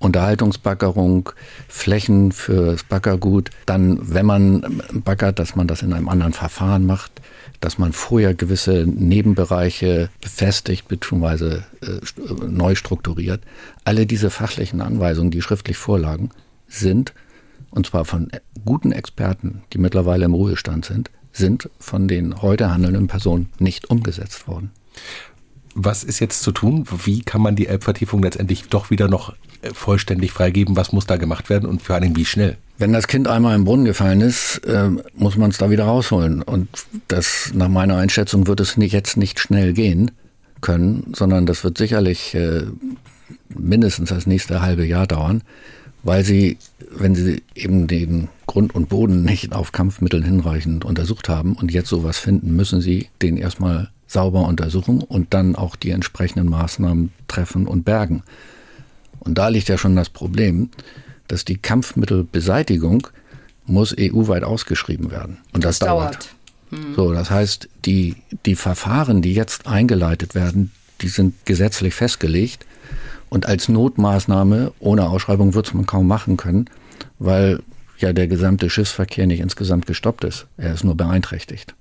[0.00, 1.30] Unterhaltungsbaggerung,
[1.68, 3.50] Flächen fürs Baggergut.
[3.66, 7.19] Dann, wenn man baggert, dass man das in einem anderen Verfahren macht,
[7.60, 11.56] dass man vorher gewisse Nebenbereiche befestigt bzw.
[11.82, 12.00] Äh,
[12.46, 13.42] neu strukturiert.
[13.84, 16.30] Alle diese fachlichen Anweisungen, die schriftlich vorlagen,
[16.66, 17.12] sind,
[17.70, 18.30] und zwar von
[18.64, 24.48] guten Experten, die mittlerweile im Ruhestand sind, sind von den heute handelnden Personen nicht umgesetzt
[24.48, 24.70] worden.
[25.74, 26.84] Was ist jetzt zu tun?
[27.04, 30.76] Wie kann man die Elbvertiefung letztendlich doch wieder noch äh, vollständig freigeben?
[30.76, 32.56] Was muss da gemacht werden und vor allem wie schnell?
[32.78, 36.42] Wenn das Kind einmal im Brunnen gefallen ist, äh, muss man es da wieder rausholen.
[36.42, 36.68] Und
[37.08, 40.10] das, nach meiner Einschätzung, wird es nicht, jetzt nicht schnell gehen
[40.60, 42.62] können, sondern das wird sicherlich äh,
[43.48, 45.42] mindestens das nächste halbe Jahr dauern,
[46.02, 46.58] weil sie,
[46.90, 51.88] wenn sie eben den Grund und Boden nicht auf Kampfmitteln hinreichend untersucht haben und jetzt
[51.88, 57.66] sowas finden, müssen sie den erstmal sauber untersuchen und dann auch die entsprechenden Maßnahmen treffen
[57.66, 58.22] und bergen.
[59.20, 60.70] Und da liegt ja schon das Problem,
[61.28, 63.06] dass die Kampfmittelbeseitigung
[63.66, 65.38] muss EU-weit ausgeschrieben werden.
[65.52, 66.14] Und das, das dauert.
[66.14, 66.28] dauert.
[66.70, 66.94] Hm.
[66.96, 72.66] So, das heißt, die, die Verfahren, die jetzt eingeleitet werden, die sind gesetzlich festgelegt.
[73.28, 76.68] Und als Notmaßnahme ohne Ausschreibung wird es man kaum machen können,
[77.20, 77.60] weil
[77.98, 80.46] ja der gesamte Schiffsverkehr nicht insgesamt gestoppt ist.
[80.56, 81.74] Er ist nur beeinträchtigt.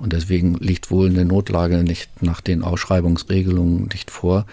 [0.00, 4.46] Und deswegen liegt wohl eine Notlage nicht nach den Ausschreibungsregelungen nicht vor.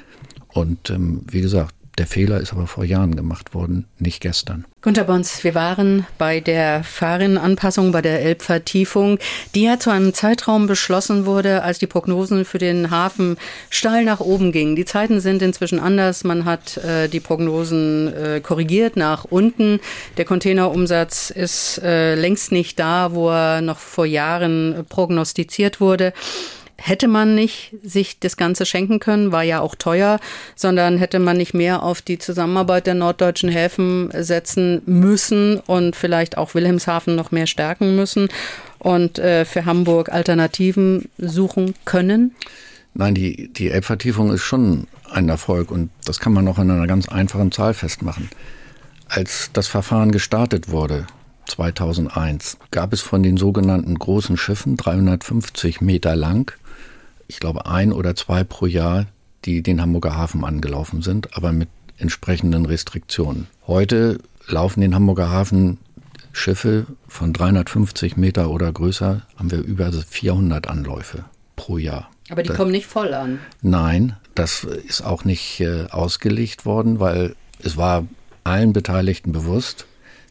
[0.50, 4.66] Und ähm, wie gesagt, der Fehler ist aber vor Jahren gemacht worden, nicht gestern.
[4.82, 9.18] Gunter Bons, wir waren bei der Fahrenanpassung, bei der Elbvertiefung,
[9.56, 13.38] die ja zu einem Zeitraum beschlossen wurde, als die Prognosen für den Hafen
[13.70, 14.76] steil nach oben gingen.
[14.76, 16.24] Die Zeiten sind inzwischen anders.
[16.24, 19.80] Man hat äh, die Prognosen äh, korrigiert nach unten.
[20.18, 26.14] Der Containerumsatz ist äh, längst nicht da, wo er noch vor Jahren prognostiziert wurde.
[26.78, 30.20] Hätte man nicht sich das Ganze schenken können, war ja auch teuer,
[30.56, 36.38] sondern hätte man nicht mehr auf die Zusammenarbeit der norddeutschen Häfen setzen müssen und vielleicht
[36.38, 38.30] auch Wilhelmshaven noch mehr stärken müssen
[38.80, 42.36] und äh, für Hamburg Alternativen suchen können?
[42.94, 46.88] Nein, die, die Elbvertiefung ist schon ein Erfolg und das kann man auch an einer
[46.88, 48.30] ganz einfachen Zahl festmachen.
[49.08, 51.08] Als das Verfahren gestartet wurde,
[51.48, 56.54] 2001, gab es von den sogenannten großen Schiffen 350 Meter lang,
[57.28, 59.08] ich glaube ein oder zwei pro Jahr,
[59.46, 63.48] die den Hamburger Hafen angelaufen sind, aber mit entsprechenden Restriktionen.
[63.66, 65.78] Heute laufen den Hamburger Hafen
[66.32, 72.12] Schiffe von 350 Meter oder größer, haben wir über 400 Anläufe pro Jahr.
[72.30, 73.40] Aber die da, kommen nicht voll an.
[73.62, 78.06] Nein, das ist auch nicht äh, ausgelegt worden, weil es war
[78.44, 79.88] allen Beteiligten bewusst,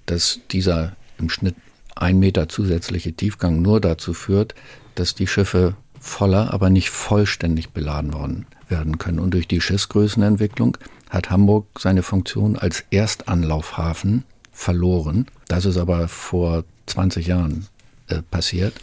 [0.07, 1.57] dass dieser im Schnitt
[1.97, 4.55] ein Meter zusätzliche Tiefgang nur dazu führt,
[4.95, 5.75] dass die Schiffe
[6.07, 9.19] voller, aber nicht vollständig beladen worden werden können.
[9.19, 10.77] Und durch die Schiffsgrößenentwicklung
[11.11, 15.27] hat Hamburg seine Funktion als Erstanlaufhafen verloren.
[15.49, 17.67] Das ist aber vor 20 Jahren
[18.09, 18.75] äh, passiert.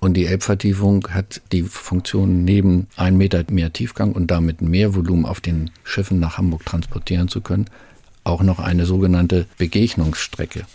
[0.00, 5.26] Und die Elbvertiefung hat die Funktion, neben ein Meter mehr Tiefgang und damit mehr Volumen
[5.26, 7.66] auf den Schiffen nach Hamburg transportieren zu können,
[8.22, 10.66] auch noch eine sogenannte Begegnungsstrecke.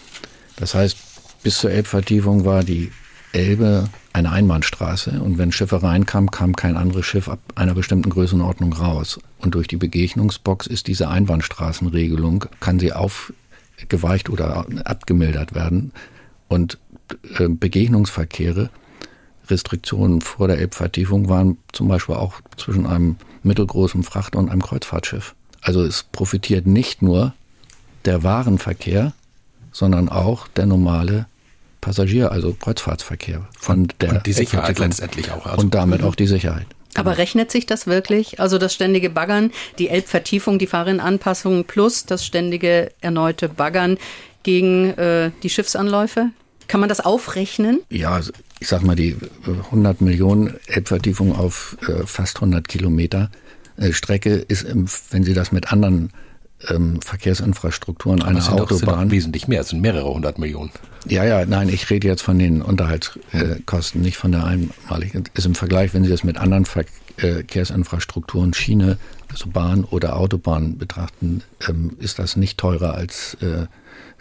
[0.58, 0.98] Das heißt,
[1.42, 2.92] bis zur Elbvertiefung war die
[3.32, 8.74] Elbe eine Einbahnstraße und wenn Schiffe reinkamen, kam kein anderes Schiff ab einer bestimmten Größenordnung
[8.74, 9.20] raus.
[9.40, 15.92] Und durch die Begegnungsbox ist diese Einbahnstraßenregelung, kann sie aufgeweicht oder abgemildert werden.
[16.48, 16.78] Und
[17.38, 18.70] äh, Begegnungsverkehre
[19.50, 25.36] Restriktionen vor der Elbvertiefung waren zum Beispiel auch zwischen einem mittelgroßen Frachter und einem Kreuzfahrtschiff.
[25.62, 27.34] Also es profitiert nicht nur
[28.06, 29.14] der Warenverkehr,
[29.72, 31.26] sondern auch der normale
[31.84, 35.46] Passagier, also Kreuzfahrtsverkehr von der und die Sicherheit letztendlich auch.
[35.46, 36.66] Also und damit auch die Sicherheit.
[36.96, 38.40] Aber rechnet sich das wirklich?
[38.40, 43.98] Also das ständige Baggern, die Elbvertiefung, die Fahrrinanpassungen plus das ständige erneute Baggern
[44.44, 46.30] gegen äh, die Schiffsanläufe?
[46.70, 47.82] Kann man das aufrechnen?
[47.90, 48.22] Ja,
[48.60, 53.30] ich sag mal, die 100 Millionen Elbvertiefung auf äh, fast 100 Kilometer
[53.76, 54.66] äh, Strecke ist,
[55.12, 56.14] wenn Sie das mit anderen
[56.70, 59.08] ähm, Verkehrsinfrastrukturen einer das sind Autobahn.
[59.08, 60.72] Doch, wesentlich mehr, es sind mehrere hundert Millionen.
[61.08, 65.26] Ja, ja, nein, ich rede jetzt von den Unterhaltskosten, nicht von der einmaligen.
[65.34, 68.98] Ist im Vergleich, wenn Sie das mit anderen Verkehrsinfrastrukturen, Schiene,
[69.30, 73.68] also Bahn oder Autobahn betrachten, ähm, ist das nicht teurer als äh,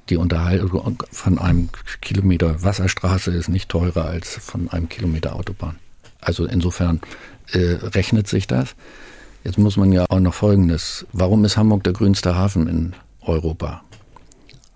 [0.09, 1.69] die Unterhaltung von einem
[2.01, 5.77] Kilometer Wasserstraße ist nicht teurer als von einem Kilometer Autobahn.
[6.21, 7.01] Also insofern
[7.53, 8.75] äh, rechnet sich das.
[9.45, 11.07] Jetzt muss man ja auch noch Folgendes.
[11.13, 13.83] Warum ist Hamburg der grünste Hafen in Europa?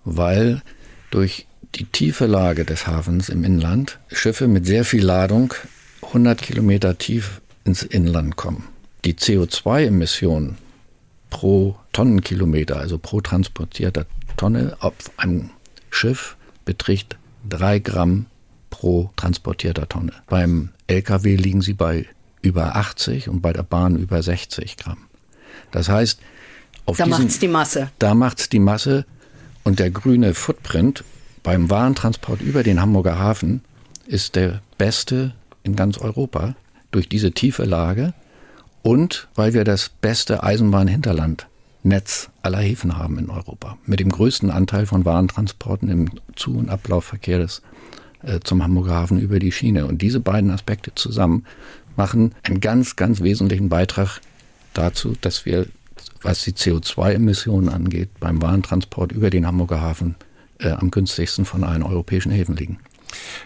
[0.03, 0.61] Weil
[1.09, 5.53] durch die tiefe Lage des Hafens im Inland Schiffe mit sehr viel Ladung
[6.01, 8.67] 100 Kilometer tief ins Inland kommen.
[9.05, 10.57] Die CO2-Emissionen
[11.29, 14.05] pro Tonnenkilometer, also pro transportierter
[14.37, 15.49] Tonne auf einem
[15.89, 18.25] Schiff beträgt drei Gramm
[18.69, 20.13] pro transportierter Tonne.
[20.27, 22.05] Beim Lkw liegen sie bei
[22.41, 24.97] über 80 und bei der Bahn über 60 Gramm.
[25.71, 26.19] Das heißt,
[26.85, 27.89] auf da macht es die Masse.
[27.99, 29.05] Da macht es die Masse
[29.63, 31.03] und der grüne Footprint
[31.43, 33.61] beim Warentransport über den Hamburger Hafen
[34.05, 36.55] ist der beste in ganz Europa
[36.91, 38.13] durch diese tiefe Lage
[38.81, 41.47] und weil wir das beste Eisenbahnhinterland
[41.83, 43.77] Netz aller Häfen haben in Europa.
[43.85, 47.61] Mit dem größten Anteil von Warentransporten im Zu- und Ablaufverkehr des,
[48.23, 49.85] äh, zum Hamburger Hafen über die Schiene.
[49.85, 51.45] Und diese beiden Aspekte zusammen
[51.97, 54.21] machen einen ganz, ganz wesentlichen Beitrag
[54.73, 55.67] dazu, dass wir,
[56.21, 60.15] was die CO2-Emissionen angeht, beim Warentransport über den Hamburger Hafen
[60.59, 62.79] äh, am günstigsten von allen europäischen Häfen liegen.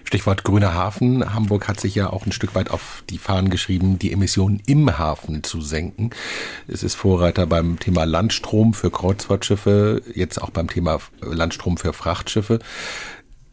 [0.04, 1.34] Stichwort grüner Hafen.
[1.34, 4.98] Hamburg hat sich ja auch ein Stück weit auf die Fahnen geschrieben, die Emissionen im
[4.98, 6.10] Hafen zu senken.
[6.68, 12.60] Es ist Vorreiter beim Thema Landstrom für Kreuzfahrtschiffe, jetzt auch beim Thema Landstrom für Frachtschiffe.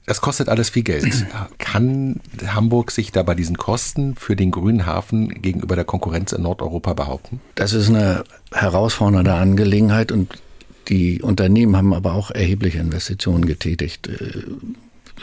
[0.09, 1.27] Das kostet alles viel Geld.
[1.59, 6.43] Kann Hamburg sich da bei diesen Kosten für den grünen Hafen gegenüber der Konkurrenz in
[6.43, 7.41] Nordeuropa behaupten?
[7.55, 10.33] Das ist eine herausfordernde Angelegenheit und
[10.89, 14.09] die Unternehmen haben aber auch erhebliche Investitionen getätigt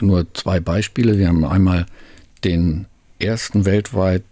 [0.02, 1.18] nur zwei Beispiele.
[1.18, 1.86] Wir haben einmal
[2.44, 2.86] den
[3.20, 4.24] ersten weltweit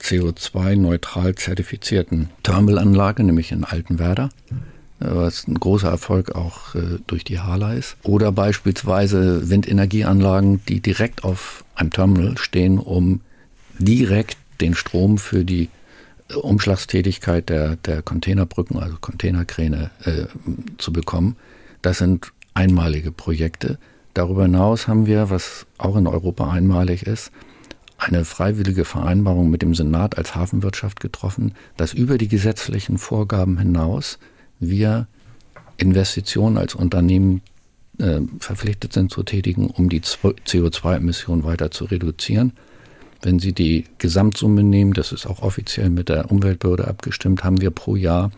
[0.00, 4.30] CO2-neutral zertifizierten Thermalanlage, nämlich in Altenwerder,
[5.00, 7.96] was ein großer Erfolg auch äh, durch die Hala ist.
[8.02, 13.20] Oder beispielsweise Windenergieanlagen, die direkt auf einem Terminal stehen, um
[13.78, 15.68] direkt den Strom für die
[16.28, 20.26] äh, Umschlagstätigkeit der, der Containerbrücken, also Containerkräne, äh,
[20.78, 21.36] zu bekommen.
[21.82, 23.78] Das sind einmalige Projekte.
[24.12, 27.30] Darüber hinaus haben wir, was auch in Europa einmalig ist,
[27.96, 34.18] eine freiwillige Vereinbarung mit dem Senat als Hafenwirtschaft getroffen, dass über die gesetzlichen Vorgaben hinaus
[34.60, 35.06] wir
[35.76, 37.42] Investitionen als Unternehmen
[37.98, 42.52] äh, verpflichtet sind zu tätigen, um die CO2-Emissionen weiter zu reduzieren.
[43.22, 47.70] Wenn Sie die Gesamtsumme nehmen, das ist auch offiziell mit der Umweltbehörde abgestimmt, haben wir
[47.70, 48.30] pro Jahr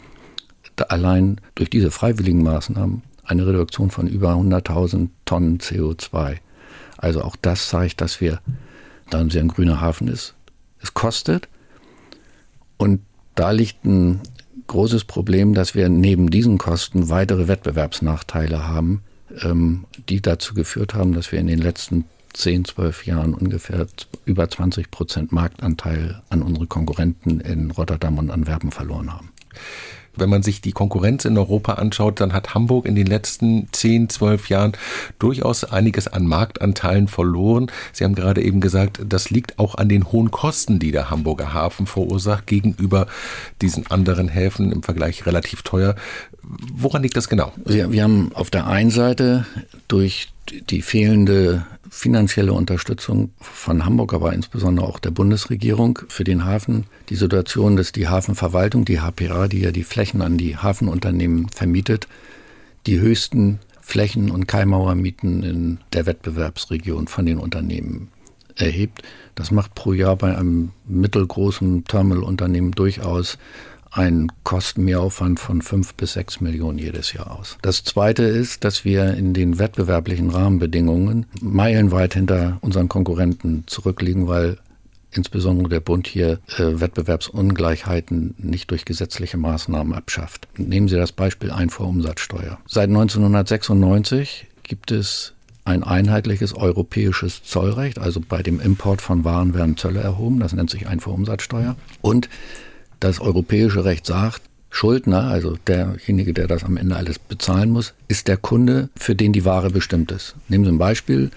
[0.88, 6.38] allein durch diese freiwilligen Maßnahmen eine Reduktion von über 100.000 Tonnen CO2.
[6.96, 8.40] Also auch das zeigt, dass wir,
[9.10, 10.34] da ein grüner Hafen ist,
[10.80, 11.48] es kostet.
[12.78, 13.00] Und
[13.34, 14.20] da liegt ein
[14.66, 19.02] großes Problem, dass wir neben diesen Kosten weitere Wettbewerbsnachteile haben,
[19.42, 22.04] ähm, die dazu geführt haben, dass wir in den letzten
[22.34, 23.86] 10, 12 Jahren ungefähr
[24.24, 29.30] über 20 Prozent Marktanteil an unsere Konkurrenten in Rotterdam und Antwerpen verloren haben.
[30.14, 34.10] Wenn man sich die Konkurrenz in Europa anschaut, dann hat Hamburg in den letzten 10,
[34.10, 34.72] 12 Jahren
[35.18, 37.70] durchaus einiges an Marktanteilen verloren.
[37.92, 41.54] Sie haben gerade eben gesagt, das liegt auch an den hohen Kosten, die der Hamburger
[41.54, 43.06] Hafen verursacht gegenüber
[43.62, 45.94] diesen anderen Häfen im Vergleich relativ teuer.
[46.42, 47.52] Woran liegt das genau?
[47.64, 49.46] Wir, wir haben auf der einen Seite
[49.88, 56.86] durch die fehlende finanzielle Unterstützung von Hamburg, aber insbesondere auch der Bundesregierung für den Hafen.
[57.10, 62.08] Die Situation, dass die Hafenverwaltung, die HPA, die ja die Flächen an die Hafenunternehmen vermietet,
[62.86, 68.08] die höchsten Flächen- und Keimauermieten in der Wettbewerbsregion von den Unternehmen
[68.56, 69.02] erhebt.
[69.34, 73.38] Das macht pro Jahr bei einem mittelgroßen Terminalunternehmen durchaus
[73.92, 77.58] einen Kostenmehraufwand von fünf bis sechs Millionen jedes Jahr aus.
[77.62, 84.58] Das Zweite ist, dass wir in den wettbewerblichen Rahmenbedingungen meilenweit hinter unseren Konkurrenten zurückliegen, weil
[85.10, 90.48] insbesondere der Bund hier äh, Wettbewerbsungleichheiten nicht durch gesetzliche Maßnahmen abschafft.
[90.56, 92.58] Nehmen Sie das Beispiel Einfuhrumsatzsteuer.
[92.66, 95.34] Seit 1996 gibt es
[95.64, 100.70] ein einheitliches europäisches Zollrecht, also bei dem Import von Waren werden Zölle erhoben, das nennt
[100.70, 101.76] sich Einfuhrumsatzsteuer.
[102.00, 102.28] Und
[103.02, 108.28] das europäische Recht sagt, Schuldner, also derjenige, der das am Ende alles bezahlen muss, ist
[108.28, 110.34] der Kunde, für den die Ware bestimmt ist.
[110.48, 111.30] Nehmen Sie ein Beispiel.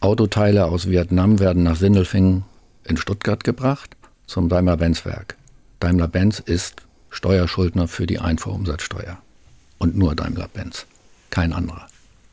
[0.00, 2.44] Autoteile aus Vietnam werden nach Sindelfingen
[2.84, 3.96] in Stuttgart gebracht
[4.26, 5.36] zum Daimler-Benz-Werk.
[5.80, 9.18] Daimler-Benz ist Steuerschuldner für die Einfuhrumsatzsteuer.
[9.78, 10.86] Und nur Daimler-Benz,
[11.30, 11.86] kein anderer.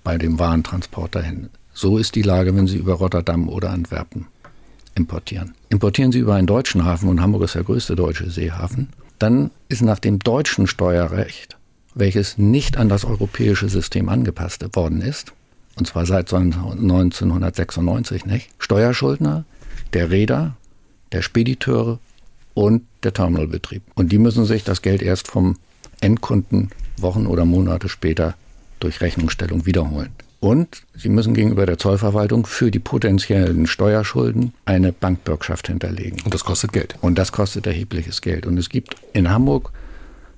[0.03, 1.49] Bei dem Warentransport dahin.
[1.73, 4.27] So ist die Lage, wenn Sie über Rotterdam oder Antwerpen
[4.95, 5.53] importieren.
[5.69, 8.89] Importieren Sie über einen deutschen Hafen, und Hamburg ist der größte deutsche Seehafen,
[9.19, 11.57] dann ist nach dem deutschen Steuerrecht,
[11.95, 15.33] welches nicht an das europäische System angepasst worden ist,
[15.75, 19.45] und zwar seit 1996 nicht, Steuerschuldner
[19.93, 20.55] der Räder,
[21.11, 21.99] der Spediteure
[22.53, 23.83] und der Terminalbetrieb.
[23.95, 25.57] Und die müssen sich das Geld erst vom
[26.01, 28.35] Endkunden Wochen oder Monate später
[28.79, 30.09] durch Rechnungsstellung wiederholen.
[30.43, 36.19] Und Sie müssen gegenüber der Zollverwaltung für die potenziellen Steuerschulden eine Bankbürgschaft hinterlegen.
[36.25, 36.95] Und das kostet Geld.
[36.99, 38.45] Und das kostet erhebliches Geld.
[38.45, 39.71] Und es gibt in Hamburg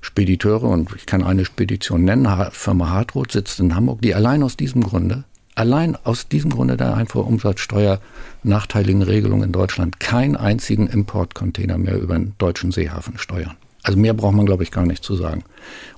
[0.01, 4.55] Spediteure, und ich kann eine Spedition nennen, Firma Hartroth sitzt in Hamburg, die allein aus
[4.55, 5.23] diesem Grunde,
[5.55, 7.99] allein aus diesem Grunde der Einfuhrumsatzsteuer
[8.43, 13.57] nachteiligen Regelung in Deutschland keinen einzigen Importcontainer mehr über den deutschen Seehafen steuern.
[13.81, 15.43] Also mehr braucht man, glaube ich, gar nicht zu sagen.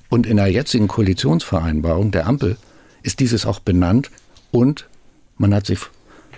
[0.08, 2.56] Und in der jetzigen Koalitionsvereinbarung der Ampel
[3.08, 4.10] ist dieses auch benannt
[4.50, 4.86] und
[5.38, 5.78] man hat sich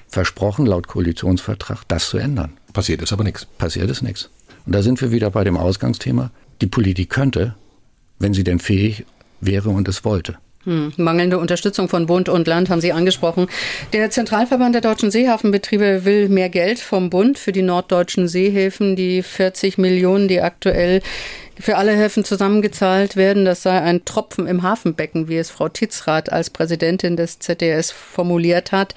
[0.08, 2.52] versprochen, laut Koalitionsvertrag, das zu ändern.
[2.72, 3.44] Passiert ist aber nichts.
[3.44, 4.30] Passiert ist nichts.
[4.66, 6.30] Und da sind wir wieder bei dem Ausgangsthema.
[6.60, 7.56] Die Politik könnte,
[8.20, 9.04] wenn sie denn fähig
[9.40, 10.38] wäre und es wollte.
[10.62, 10.92] Hm.
[10.96, 13.48] Mangelnde Unterstützung von Bund und Land haben Sie angesprochen.
[13.92, 18.94] Der Zentralverband der deutschen Seehafenbetriebe will mehr Geld vom Bund für die norddeutschen Seehäfen.
[18.94, 21.02] Die 40 Millionen, die aktuell
[21.60, 23.44] für alle Häfen zusammengezahlt werden.
[23.44, 28.72] Das sei ein Tropfen im Hafenbecken, wie es Frau Titzrath als Präsidentin des ZDS formuliert
[28.72, 28.94] hat.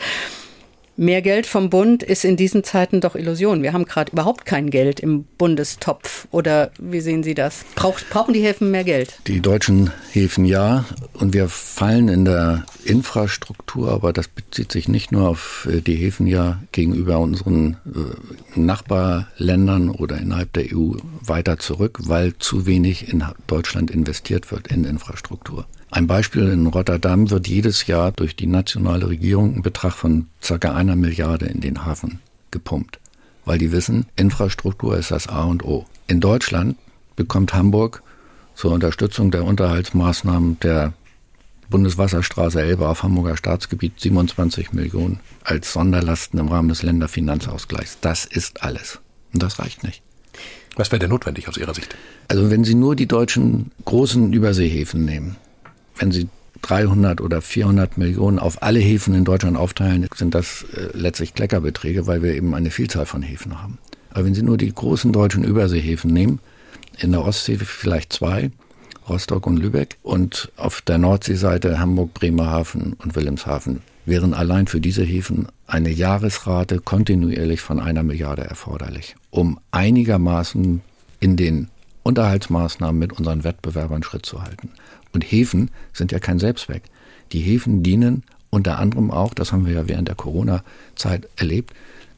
[0.95, 3.63] Mehr Geld vom Bund ist in diesen Zeiten doch Illusion.
[3.63, 6.27] Wir haben gerade überhaupt kein Geld im Bundestopf.
[6.29, 7.65] Oder wie sehen Sie das?
[7.73, 9.17] Brauch, brauchen die Häfen mehr Geld?
[9.25, 10.85] Die deutschen Häfen ja.
[11.13, 15.95] Und wir fallen in der Infrastruktur, aber das bezieht sich nicht nur auf äh, die
[15.95, 23.11] Häfen ja gegenüber unseren äh, Nachbarländern oder innerhalb der EU weiter zurück, weil zu wenig
[23.11, 25.65] in Deutschland investiert wird in Infrastruktur.
[25.93, 30.73] Ein Beispiel in Rotterdam wird jedes Jahr durch die nationale Regierung ein Betrag von ca.
[30.73, 32.19] einer Milliarde in den Hafen
[32.49, 32.99] gepumpt,
[33.45, 35.85] weil die wissen, Infrastruktur ist das A und O.
[36.07, 36.77] In Deutschland
[37.15, 38.01] bekommt Hamburg
[38.55, 40.93] zur Unterstützung der Unterhaltsmaßnahmen der
[41.69, 47.99] Bundeswasserstraße Elbe auf Hamburger Staatsgebiet 27 Millionen als Sonderlasten im Rahmen des Länderfinanzausgleichs.
[48.01, 48.99] Das ist alles.
[49.31, 50.01] Und das reicht nicht.
[50.75, 51.95] Was wäre denn notwendig aus Ihrer Sicht?
[52.29, 55.35] Also wenn Sie nur die deutschen großen Überseehäfen nehmen,
[55.97, 56.27] wenn Sie
[56.63, 62.07] 300 oder 400 Millionen auf alle Häfen in Deutschland aufteilen, sind das äh, letztlich Kleckerbeträge,
[62.07, 63.77] weil wir eben eine Vielzahl von Häfen haben.
[64.11, 66.39] Aber wenn Sie nur die großen deutschen Überseehäfen nehmen,
[66.99, 68.51] in der Ostsee vielleicht zwei,
[69.09, 75.03] Rostock und Lübeck, und auf der Nordseeseite Hamburg, Bremerhaven und Wilhelmshaven, wären allein für diese
[75.03, 80.81] Häfen eine Jahresrate kontinuierlich von einer Milliarde erforderlich, um einigermaßen
[81.19, 81.69] in den
[82.03, 84.69] Unterhaltsmaßnahmen mit unseren Wettbewerbern Schritt zu halten.
[85.13, 86.83] Und Häfen sind ja kein Selbstzweck.
[87.31, 91.73] Die Häfen dienen unter anderem auch, das haben wir ja während der Corona-Zeit erlebt,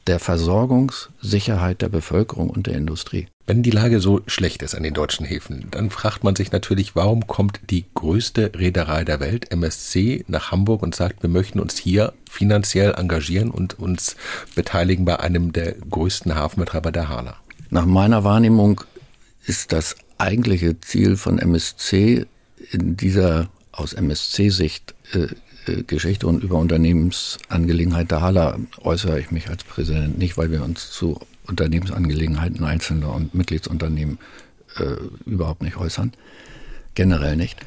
[0.07, 3.27] der Versorgungssicherheit der Bevölkerung und der Industrie.
[3.47, 6.95] Wenn die Lage so schlecht ist an den deutschen Häfen, dann fragt man sich natürlich,
[6.95, 11.77] warum kommt die größte Reederei der Welt, MSC, nach Hamburg und sagt, wir möchten uns
[11.77, 14.15] hier finanziell engagieren und uns
[14.55, 17.37] beteiligen bei einem der größten Hafenbetreiber der Hala.
[17.69, 18.81] Nach meiner Wahrnehmung
[19.45, 22.25] ist das eigentliche Ziel von MSC
[22.71, 25.27] in dieser aus MSC-Sicht äh,
[25.67, 30.63] äh, Geschichte und über Unternehmensangelegenheit der Hala äußere ich mich als Präsident nicht, weil wir
[30.63, 34.17] uns zu Unternehmensangelegenheiten einzelner und Mitgliedsunternehmen
[34.77, 34.95] äh,
[35.29, 36.13] überhaupt nicht äußern.
[36.95, 37.59] Generell nicht.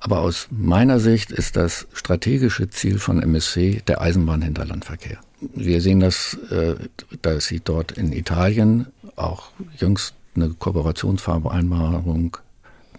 [0.00, 5.18] Aber aus meiner Sicht ist das strategische Ziel von MSC der Eisenbahnhinterlandverkehr.
[5.54, 6.76] Wir sehen das, äh,
[7.22, 8.86] dass sie dort in Italien
[9.16, 12.36] auch jüngst eine Kooperationsvereinbarung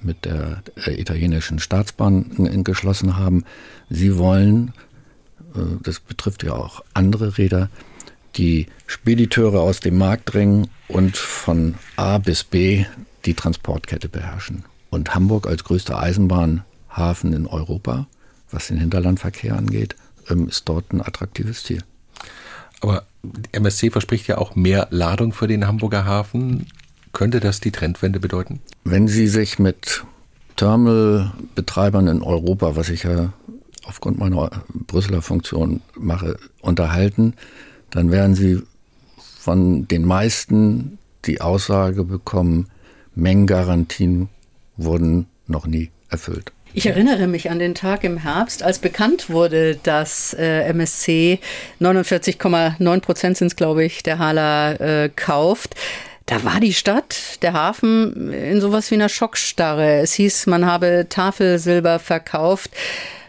[0.04, 3.46] mit der äh, italienischen Staatsbahn geschlossen haben.
[3.90, 4.74] Sie wollen,
[5.56, 7.70] äh, das betrifft ja auch andere Räder,
[8.36, 12.86] die Spediteure aus dem Markt drängen und von A bis B
[13.26, 14.64] die Transportkette beherrschen.
[14.90, 18.08] Und Hamburg als größter Eisenbahnhafen in Europa,
[18.50, 19.96] was den Hinterlandverkehr angeht,
[20.30, 21.84] ähm, ist dort ein attraktives Ziel.
[22.82, 23.06] Aber
[23.52, 26.68] MSC verspricht ja auch mehr Ladung für den Hamburger Hafen.
[27.14, 28.62] Könnte das die Trendwende bedeuten?
[28.84, 30.04] Wenn Sie sich mit
[30.56, 33.34] Terminalbetreibern in Europa, was ich ja
[33.84, 37.34] aufgrund meiner Brüsseler Funktion mache, unterhalten,
[37.90, 38.62] dann werden Sie
[39.18, 42.70] von den meisten die Aussage bekommen,
[43.16, 44.30] Mengengarantien
[44.78, 46.52] wurden noch nie erfüllt.
[46.74, 51.40] Ich erinnere mich an den Tag im Herbst, als bekannt wurde, dass äh, MSC
[51.82, 55.76] 49,9 Prozent sind es, glaube ich, der Hala äh, kauft.
[56.32, 60.00] Da war die Stadt, der Hafen in sowas wie einer Schockstarre.
[60.00, 62.72] Es hieß, man habe Tafelsilber verkauft.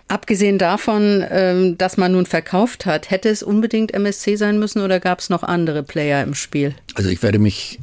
[0.07, 5.00] Abgesehen davon, ähm, dass man nun verkauft hat, hätte es unbedingt MSC sein müssen oder
[5.00, 6.76] gab es noch andere Player im Spiel?
[6.94, 7.80] Also ich werde mich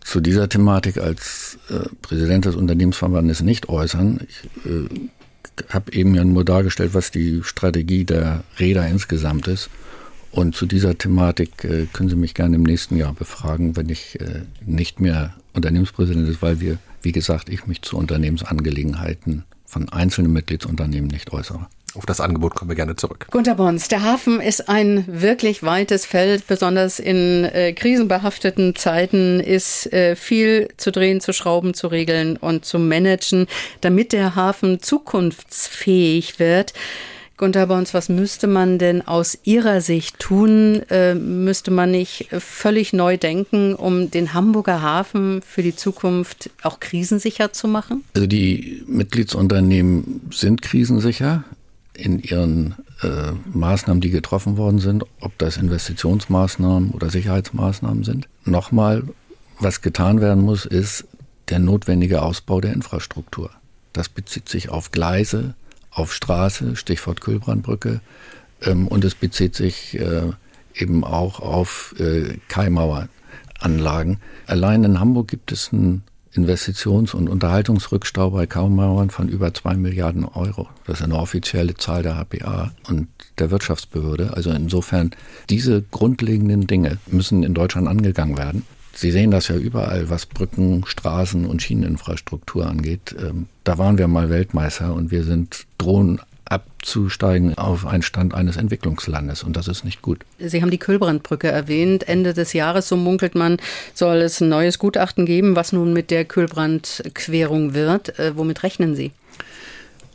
[0.00, 4.20] zu dieser Thematik als äh, Präsident des Unternehmensverbandes nicht äußern.
[4.26, 4.88] Ich äh,
[5.68, 9.68] habe eben ja nur dargestellt, was die Strategie der Räder insgesamt ist.
[10.34, 14.20] Und zu dieser Thematik äh, können Sie mich gerne im nächsten Jahr befragen, wenn ich
[14.20, 20.32] äh, nicht mehr Unternehmenspräsident ist, weil wir, wie gesagt, ich mich zu Unternehmensangelegenheiten von einzelnen
[20.32, 21.68] Mitgliedsunternehmen nicht äußere.
[21.94, 23.28] Auf das Angebot kommen wir gerne zurück.
[23.30, 26.48] Gunter Bons, der Hafen ist ein wirklich weites Feld.
[26.48, 32.64] Besonders in äh, krisenbehafteten Zeiten ist äh, viel zu drehen, zu schrauben, zu regeln und
[32.64, 33.46] zu managen,
[33.82, 36.72] damit der Hafen zukunftsfähig wird.
[37.36, 40.82] Gunter Bons, was müsste man denn aus Ihrer Sicht tun?
[40.88, 46.78] Äh, müsste man nicht völlig neu denken, um den Hamburger Hafen für die Zukunft auch
[46.78, 48.04] krisensicher zu machen?
[48.14, 51.44] Also die Mitgliedsunternehmen sind krisensicher
[51.94, 58.28] in ihren äh, Maßnahmen, die getroffen worden sind, ob das Investitionsmaßnahmen oder Sicherheitsmaßnahmen sind.
[58.44, 59.02] Nochmal,
[59.58, 61.04] was getan werden muss, ist
[61.48, 63.50] der notwendige Ausbau der Infrastruktur.
[63.92, 65.54] Das bezieht sich auf Gleise,
[65.94, 68.00] auf Straße, Stichwort Kühlbrandbrücke,
[68.62, 70.30] ähm, und es bezieht sich äh,
[70.74, 74.18] eben auch auf äh, Kaimaueranlagen.
[74.46, 76.02] Allein in Hamburg gibt es einen
[76.34, 80.68] Investitions- und Unterhaltungsrückstau bei Kaimauern von über zwei Milliarden Euro.
[80.84, 83.06] Das ist eine offizielle Zahl der HPA und
[83.38, 84.32] der Wirtschaftsbehörde.
[84.34, 85.12] Also insofern,
[85.48, 88.66] diese grundlegenden Dinge müssen in Deutschland angegangen werden.
[88.94, 93.14] Sie sehen das ja überall, was Brücken, Straßen und Schieneninfrastruktur angeht.
[93.18, 98.56] Ähm, da waren wir mal Weltmeister und wir sind drohen abzusteigen auf einen Stand eines
[98.56, 100.20] Entwicklungslandes und das ist nicht gut.
[100.38, 102.06] Sie haben die Kühlbrandbrücke erwähnt.
[102.06, 103.56] Ende des Jahres, so munkelt man,
[103.94, 108.18] soll es ein neues Gutachten geben, was nun mit der Kühlbrandquerung wird.
[108.18, 109.12] Äh, womit rechnen Sie?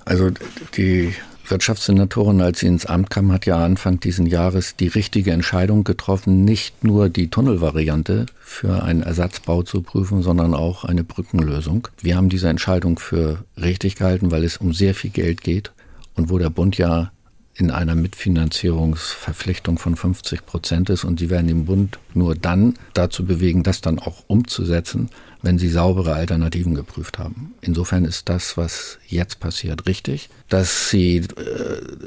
[0.06, 0.30] Also
[0.78, 1.14] die
[1.50, 6.46] Wirtschaftssenatorin, als sie ins Amt kam, hat ja Anfang diesen Jahres die richtige Entscheidung getroffen,
[6.46, 11.88] nicht nur die Tunnelvariante für einen Ersatzbau zu prüfen, sondern auch eine Brückenlösung.
[12.02, 15.72] Wir haben diese Entscheidung für richtig gehalten, weil es um sehr viel Geld geht
[16.16, 17.12] und wo der Bund ja
[17.60, 23.26] in einer Mitfinanzierungsverpflichtung von 50 Prozent ist und sie werden den Bund nur dann dazu
[23.26, 25.10] bewegen, das dann auch umzusetzen,
[25.42, 27.54] wenn sie saubere Alternativen geprüft haben.
[27.60, 30.30] Insofern ist das, was jetzt passiert, richtig.
[30.48, 31.24] Dass die äh,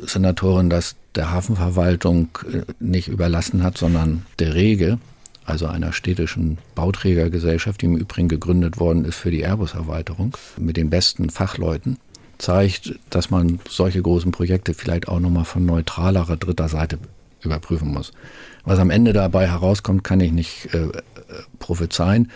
[0.07, 4.99] Senatorin das der Hafenverwaltung äh, nicht überlassen hat, sondern der Rege,
[5.45, 10.89] also einer städtischen Bauträgergesellschaft, die im Übrigen gegründet worden ist für die Airbus-Erweiterung, mit den
[10.89, 11.99] besten Fachleuten,
[12.43, 16.99] zeigt, dass man solche großen Projekte vielleicht auch nochmal von neutralerer dritter Seite
[17.40, 18.12] überprüfen muss.
[18.64, 20.88] Was am Ende dabei herauskommt, kann ich nicht äh,
[21.59, 22.30] prophezeien.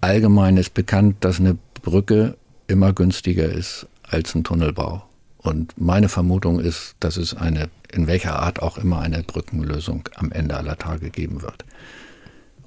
[0.00, 2.36] Allgemein ist bekannt, dass eine Brücke
[2.66, 5.02] immer günstiger ist als ein Tunnelbau.
[5.38, 10.30] Und meine Vermutung ist, dass es eine, in welcher Art auch immer, eine Brückenlösung am
[10.32, 11.64] Ende aller Tage geben wird.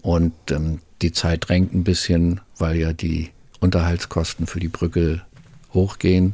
[0.01, 3.29] Und ähm, die Zeit drängt ein bisschen, weil ja die
[3.59, 5.21] Unterhaltskosten für die Brücke
[5.73, 6.34] hochgehen,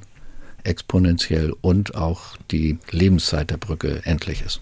[0.63, 4.61] exponentiell und auch die Lebenszeit der Brücke endlich ist.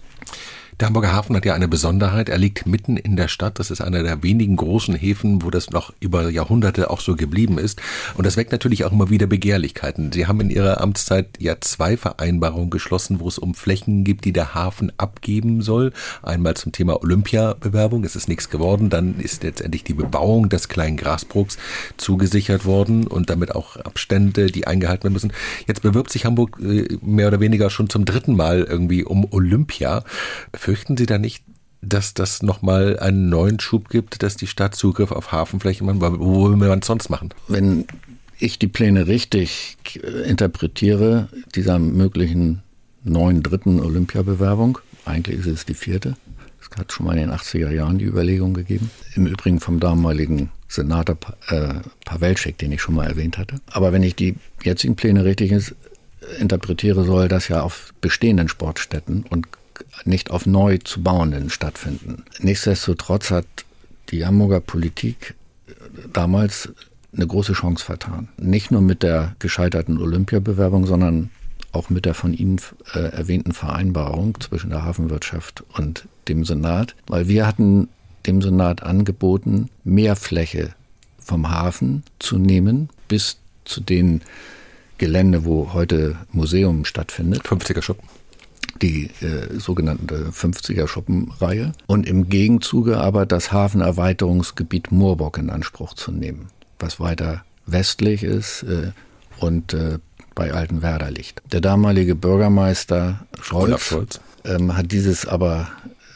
[0.78, 2.28] Der Hamburger Hafen hat ja eine Besonderheit.
[2.28, 3.58] Er liegt mitten in der Stadt.
[3.58, 7.56] Das ist einer der wenigen großen Häfen, wo das noch über Jahrhunderte auch so geblieben
[7.56, 7.80] ist.
[8.14, 10.12] Und das weckt natürlich auch immer wieder Begehrlichkeiten.
[10.12, 14.34] Sie haben in Ihrer Amtszeit ja zwei Vereinbarungen geschlossen, wo es um Flächen gibt, die
[14.34, 15.94] der Hafen abgeben soll.
[16.22, 18.04] Einmal zum Thema Olympiabewerbung.
[18.04, 18.90] Es ist nichts geworden.
[18.90, 21.56] Dann ist letztendlich die Bebauung des kleinen Grasbruchs
[21.96, 25.32] zugesichert worden und damit auch Abstände, die eingehalten werden müssen.
[25.66, 30.04] Jetzt bewirbt sich Hamburg äh, mehr oder weniger schon zum dritten Mal irgendwie um Olympia.
[30.66, 31.44] Fürchten Sie da nicht,
[31.80, 36.00] dass das nochmal einen neuen Schub gibt, dass die Stadt Zugriff auf Hafenflächen macht?
[36.00, 37.28] Wo will man es sonst machen?
[37.46, 37.86] Wenn
[38.40, 42.64] ich die Pläne richtig äh, interpretiere, dieser möglichen
[43.04, 46.16] neuen dritten Olympiabewerbung, eigentlich ist es die vierte,
[46.60, 50.50] es hat schon mal in den 80er Jahren die Überlegung gegeben, im Übrigen vom damaligen
[50.66, 53.60] Senator äh, Pawelczyk, den ich schon mal erwähnt hatte.
[53.70, 55.54] Aber wenn ich die jetzigen Pläne richtig
[56.40, 59.46] interpretiere, soll das ja auf bestehenden Sportstätten und
[60.04, 62.24] nicht auf neu zu bauenden stattfinden.
[62.40, 63.46] Nichtsdestotrotz hat
[64.10, 65.34] die Hamburger Politik
[66.12, 66.68] damals
[67.14, 68.28] eine große Chance vertan.
[68.36, 71.30] Nicht nur mit der gescheiterten Olympiabewerbung, sondern
[71.72, 72.60] auch mit der von Ihnen
[72.94, 77.88] äh, erwähnten Vereinbarung zwischen der Hafenwirtschaft und dem Senat, weil wir hatten
[78.26, 80.70] dem Senat angeboten, mehr Fläche
[81.18, 84.22] vom Hafen zu nehmen bis zu den
[84.98, 87.42] Gelände, wo heute Museum stattfindet.
[87.42, 88.08] 50er Schuppen
[88.82, 96.48] die äh, sogenannte 50er-Schuppenreihe und im Gegenzuge aber das Hafenerweiterungsgebiet Moorbock in Anspruch zu nehmen,
[96.78, 98.92] was weiter westlich ist äh,
[99.38, 99.98] und äh,
[100.34, 101.42] bei Altenwerder liegt.
[101.52, 104.20] Der damalige Bürgermeister Scholz, Scholz.
[104.44, 105.68] Ähm, hat dieses aber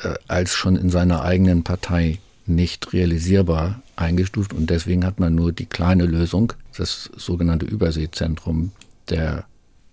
[0.02, 5.52] äh, als schon in seiner eigenen Partei nicht realisierbar eingestuft und deswegen hat man nur
[5.52, 8.72] die kleine Lösung, das sogenannte Überseezentrum
[9.08, 9.44] der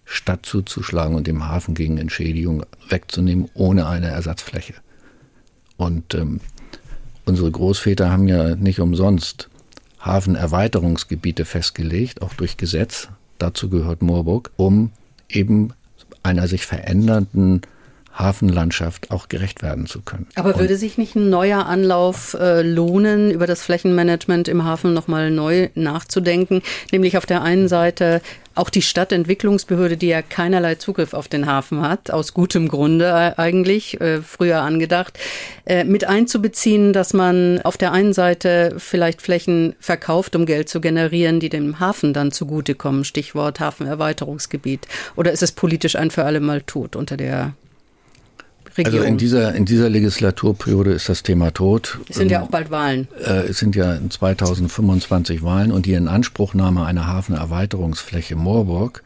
[0.09, 4.73] Stadt zuzuschlagen und dem Hafen gegen Entschädigung wegzunehmen, ohne eine Ersatzfläche.
[5.75, 6.39] Und ähm,
[7.25, 9.49] unsere Großväter haben ja nicht umsonst
[9.99, 13.09] Hafenerweiterungsgebiete festgelegt, auch durch Gesetz.
[13.37, 14.91] Dazu gehört Moorburg, um
[15.27, 15.73] eben
[16.23, 17.61] einer sich verändernden
[18.17, 20.27] Hafenlandschaft auch gerecht werden zu können.
[20.35, 24.93] Aber Und würde sich nicht ein neuer Anlauf äh, lohnen, über das Flächenmanagement im Hafen
[24.93, 26.61] nochmal neu nachzudenken?
[26.91, 28.21] Nämlich auf der einen Seite
[28.57, 34.01] auch die Stadtentwicklungsbehörde, die ja keinerlei Zugriff auf den Hafen hat, aus gutem Grunde eigentlich,
[34.01, 35.19] äh, früher angedacht,
[35.65, 40.81] äh, mit einzubeziehen, dass man auf der einen Seite vielleicht Flächen verkauft, um Geld zu
[40.81, 44.87] generieren, die dem Hafen dann zugutekommen, Stichwort Hafenerweiterungsgebiet.
[45.15, 47.53] Oder ist es politisch ein für alle Mal tot unter der
[48.77, 48.99] Regierung.
[48.99, 51.99] Also in dieser, in dieser Legislaturperiode ist das Thema tot.
[52.09, 53.07] Es sind ja auch bald Wahlen.
[53.19, 59.03] Äh, es sind ja in 2025 Wahlen und die Inanspruchnahme einer Hafenerweiterungsfläche Moorburg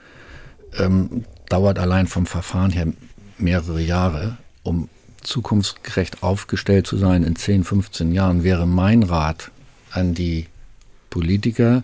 [0.77, 2.87] ähm, dauert allein vom Verfahren her
[3.37, 4.37] mehrere Jahre.
[4.63, 4.89] Um
[5.21, 9.51] zukunftsgerecht aufgestellt zu sein in 10, 15 Jahren, wäre mein Rat
[9.91, 10.47] an die
[11.09, 11.83] Politiker,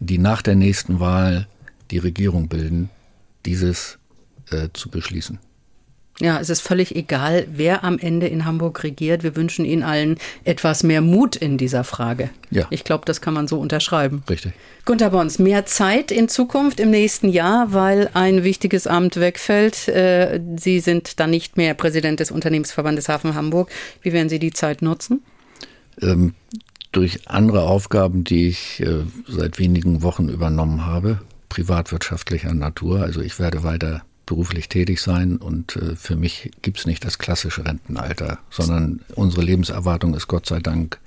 [0.00, 1.46] die nach der nächsten Wahl
[1.90, 2.90] die Regierung bilden,
[3.44, 3.98] dieses
[4.50, 5.38] äh, zu beschließen.
[6.20, 9.24] Ja, es ist völlig egal, wer am Ende in Hamburg regiert.
[9.24, 12.30] Wir wünschen Ihnen allen etwas mehr Mut in dieser Frage.
[12.50, 12.66] Ja.
[12.70, 14.22] Ich glaube, das kann man so unterschreiben.
[14.30, 14.52] Richtig.
[14.84, 19.88] Gunter Bons, mehr Zeit in Zukunft im nächsten Jahr, weil ein wichtiges Amt wegfällt.
[19.88, 23.70] Äh, Sie sind dann nicht mehr Präsident des Unternehmensverbandes Hafen Hamburg.
[24.02, 25.22] Wie werden Sie die Zeit nutzen?
[26.00, 26.34] Ähm,
[26.92, 33.02] durch andere Aufgaben, die ich äh, seit wenigen Wochen übernommen habe, privatwirtschaftlicher Natur.
[33.02, 37.18] Also ich werde weiter beruflich tätig sein und äh, für mich gibt es nicht das
[37.18, 40.98] klassische Rentenalter, sondern unsere Lebenserwartung ist Gott sei Dank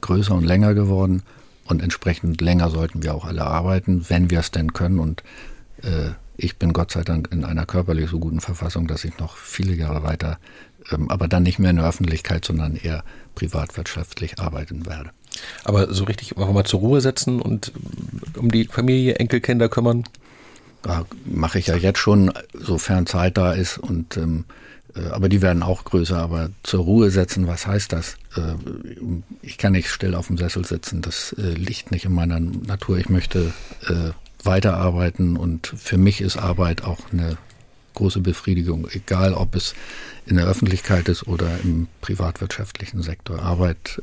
[0.00, 1.22] größer und länger geworden
[1.66, 5.22] und entsprechend länger sollten wir auch alle arbeiten, wenn wir es denn können und
[5.82, 9.36] äh, ich bin Gott sei Dank in einer körperlich so guten Verfassung, dass ich noch
[9.36, 10.38] viele Jahre weiter,
[10.90, 13.04] ähm, aber dann nicht mehr in der Öffentlichkeit, sondern eher
[13.34, 15.10] privatwirtschaftlich arbeiten werde.
[15.64, 17.72] Aber so richtig auch mal zur Ruhe setzen und
[18.36, 20.04] um die Familie, Enkelkinder kümmern?
[20.86, 24.44] Ja, mache ich ja jetzt schon, sofern Zeit da ist und ähm,
[24.96, 28.16] äh, aber die werden auch größer, aber zur Ruhe setzen, was heißt das?
[28.36, 28.54] Äh,
[29.42, 32.98] ich kann nicht still auf dem Sessel sitzen, das äh, liegt nicht in meiner Natur.
[32.98, 33.52] Ich möchte
[34.42, 37.36] weiterarbeiten und für mich ist Arbeit auch eine
[37.94, 39.74] große Befriedigung, egal ob es
[40.26, 43.40] in der Öffentlichkeit ist oder im privatwirtschaftlichen Sektor.
[43.40, 44.02] Arbeit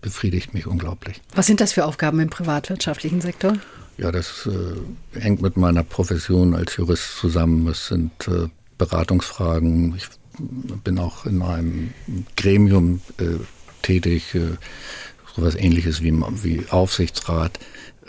[0.00, 1.20] befriedigt mich unglaublich.
[1.34, 3.56] Was sind das für Aufgaben im privatwirtschaftlichen Sektor?
[3.98, 7.66] Ja, das äh, hängt mit meiner Profession als Jurist zusammen.
[7.68, 9.94] Es sind äh, Beratungsfragen.
[9.96, 10.08] Ich
[10.82, 11.92] bin auch in einem
[12.36, 13.38] Gremium äh,
[13.82, 14.56] tätig, äh,
[15.36, 17.58] sowas ähnliches wie, wie Aufsichtsrat,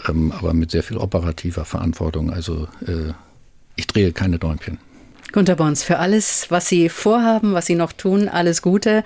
[0.08, 2.32] ähm, aber mit sehr viel operativer Verantwortung.
[2.32, 3.14] Also äh,
[3.76, 4.80] ich drehe keine Däumchen.
[5.32, 9.04] Gunter Bons, für alles, was Sie vorhaben, was Sie noch tun, alles Gute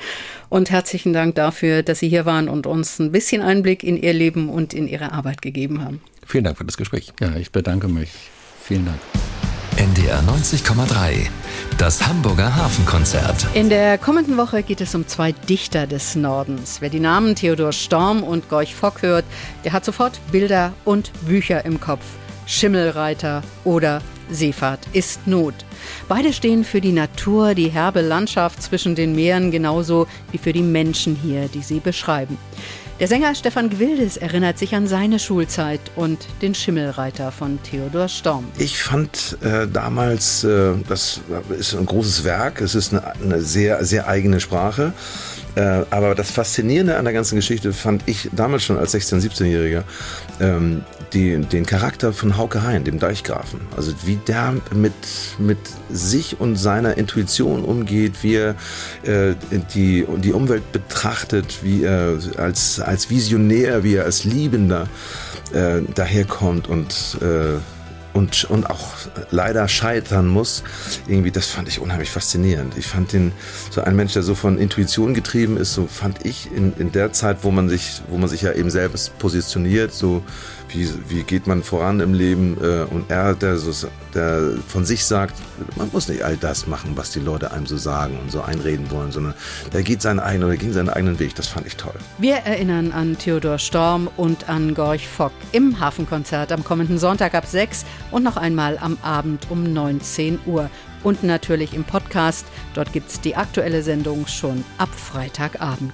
[0.50, 4.12] und herzlichen Dank dafür, dass Sie hier waren und uns ein bisschen Einblick in Ihr
[4.12, 6.02] Leben und in Ihre Arbeit gegeben haben.
[6.28, 7.14] Vielen Dank für das Gespräch.
[7.22, 8.12] Ja, ich bedanke mich.
[8.62, 9.00] Vielen Dank.
[9.78, 11.30] NDR 90,3.
[11.78, 13.48] Das Hamburger Hafenkonzert.
[13.54, 16.82] In der kommenden Woche geht es um zwei Dichter des Nordens.
[16.82, 19.24] Wer die Namen Theodor Storm und Gorch Fock hört,
[19.64, 22.04] der hat sofort Bilder und Bücher im Kopf.
[22.46, 25.54] Schimmelreiter oder Seefahrt ist Not.
[26.10, 30.62] Beide stehen für die Natur, die herbe Landschaft zwischen den Meeren genauso wie für die
[30.62, 32.38] Menschen hier, die sie beschreiben.
[33.00, 38.46] Der Sänger Stefan Gwildes erinnert sich an seine Schulzeit und den Schimmelreiter von Theodor Storm.
[38.58, 43.86] Ich fand äh, damals, äh, das ist ein großes Werk, es ist eine, eine sehr,
[43.86, 44.94] sehr eigene Sprache.
[45.54, 49.84] Äh, aber das Faszinierende an der ganzen Geschichte fand ich damals schon als 16-, 17-Jähriger,
[50.40, 50.84] ähm,
[51.14, 53.62] die, den Charakter von Hauke Hein, dem Deichgrafen.
[53.76, 54.94] Also wie der mit,
[55.40, 55.58] mit
[55.90, 58.56] sich und seiner Intuition umgeht, wie er
[59.04, 59.36] äh,
[59.74, 64.88] die, die Umwelt betrachtet, wie er als, als Visionär, wie er als Liebender
[65.54, 67.60] äh, daherkommt und äh,
[68.18, 68.96] und, und auch
[69.30, 70.64] leider scheitern muss,
[71.08, 72.76] irgendwie, das fand ich unheimlich faszinierend.
[72.76, 73.32] Ich fand den,
[73.70, 77.14] so ein Mensch, der so von Intuition getrieben ist, so fand ich in, in der
[77.14, 80.24] Zeit, wo man sich, wo man sich ja eben selbst positioniert, so
[80.70, 85.06] wie, wie geht man voran im Leben äh, und er, der, so, der von sich
[85.06, 85.36] sagt,
[85.76, 88.90] man muss nicht all das machen, was die Leute einem so sagen und so einreden
[88.92, 89.34] wollen, sondern
[89.74, 91.36] der geht seinen eigenen oder ging seinen eigenen Weg.
[91.36, 91.96] Das fand ich toll.
[92.18, 97.46] Wir erinnern an Theodor Storm und an Gorch Fock im Hafenkonzert am kommenden Sonntag ab
[97.46, 100.70] 6 und noch einmal am Abend um 19 Uhr.
[101.04, 102.46] Und natürlich im Podcast.
[102.74, 105.94] Dort gibt es die aktuelle Sendung schon ab Freitagabend.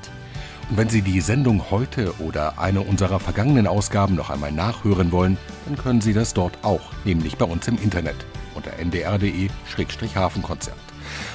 [0.70, 5.38] Und wenn Sie die Sendung heute oder eine unserer vergangenen Ausgaben noch einmal nachhören wollen,
[5.66, 8.16] dann können Sie das dort auch, nämlich bei uns im Internet
[8.56, 10.78] unter ndr.de-hafenkonzert.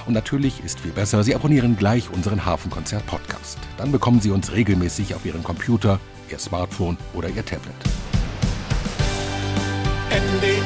[0.07, 3.59] Und natürlich ist viel besser, Sie abonnieren gleich unseren Hafenkonzert-Podcast.
[3.76, 5.99] Dann bekommen Sie uns regelmäßig auf Ihren Computer,
[6.31, 7.74] Ihr Smartphone oder Ihr Tablet.
[10.11, 10.59] NDR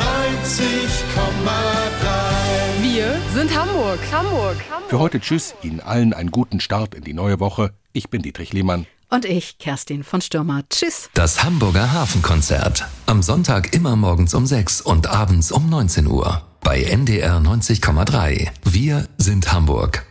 [0.00, 2.41] 90,3
[2.94, 3.98] Wir sind Hamburg.
[4.12, 4.56] Hamburg.
[4.70, 4.90] Hamburg.
[4.90, 7.72] Für heute Tschüss, Ihnen allen einen guten Start in die neue Woche.
[7.94, 8.84] Ich bin Dietrich Lehmann.
[9.08, 10.60] Und ich, Kerstin von Stürmer.
[10.68, 11.08] Tschüss.
[11.14, 12.84] Das Hamburger Hafenkonzert.
[13.06, 16.42] Am Sonntag immer morgens um 6 und abends um 19 Uhr.
[16.60, 18.50] Bei NDR 90,3.
[18.64, 20.04] Wir sind Hamburg.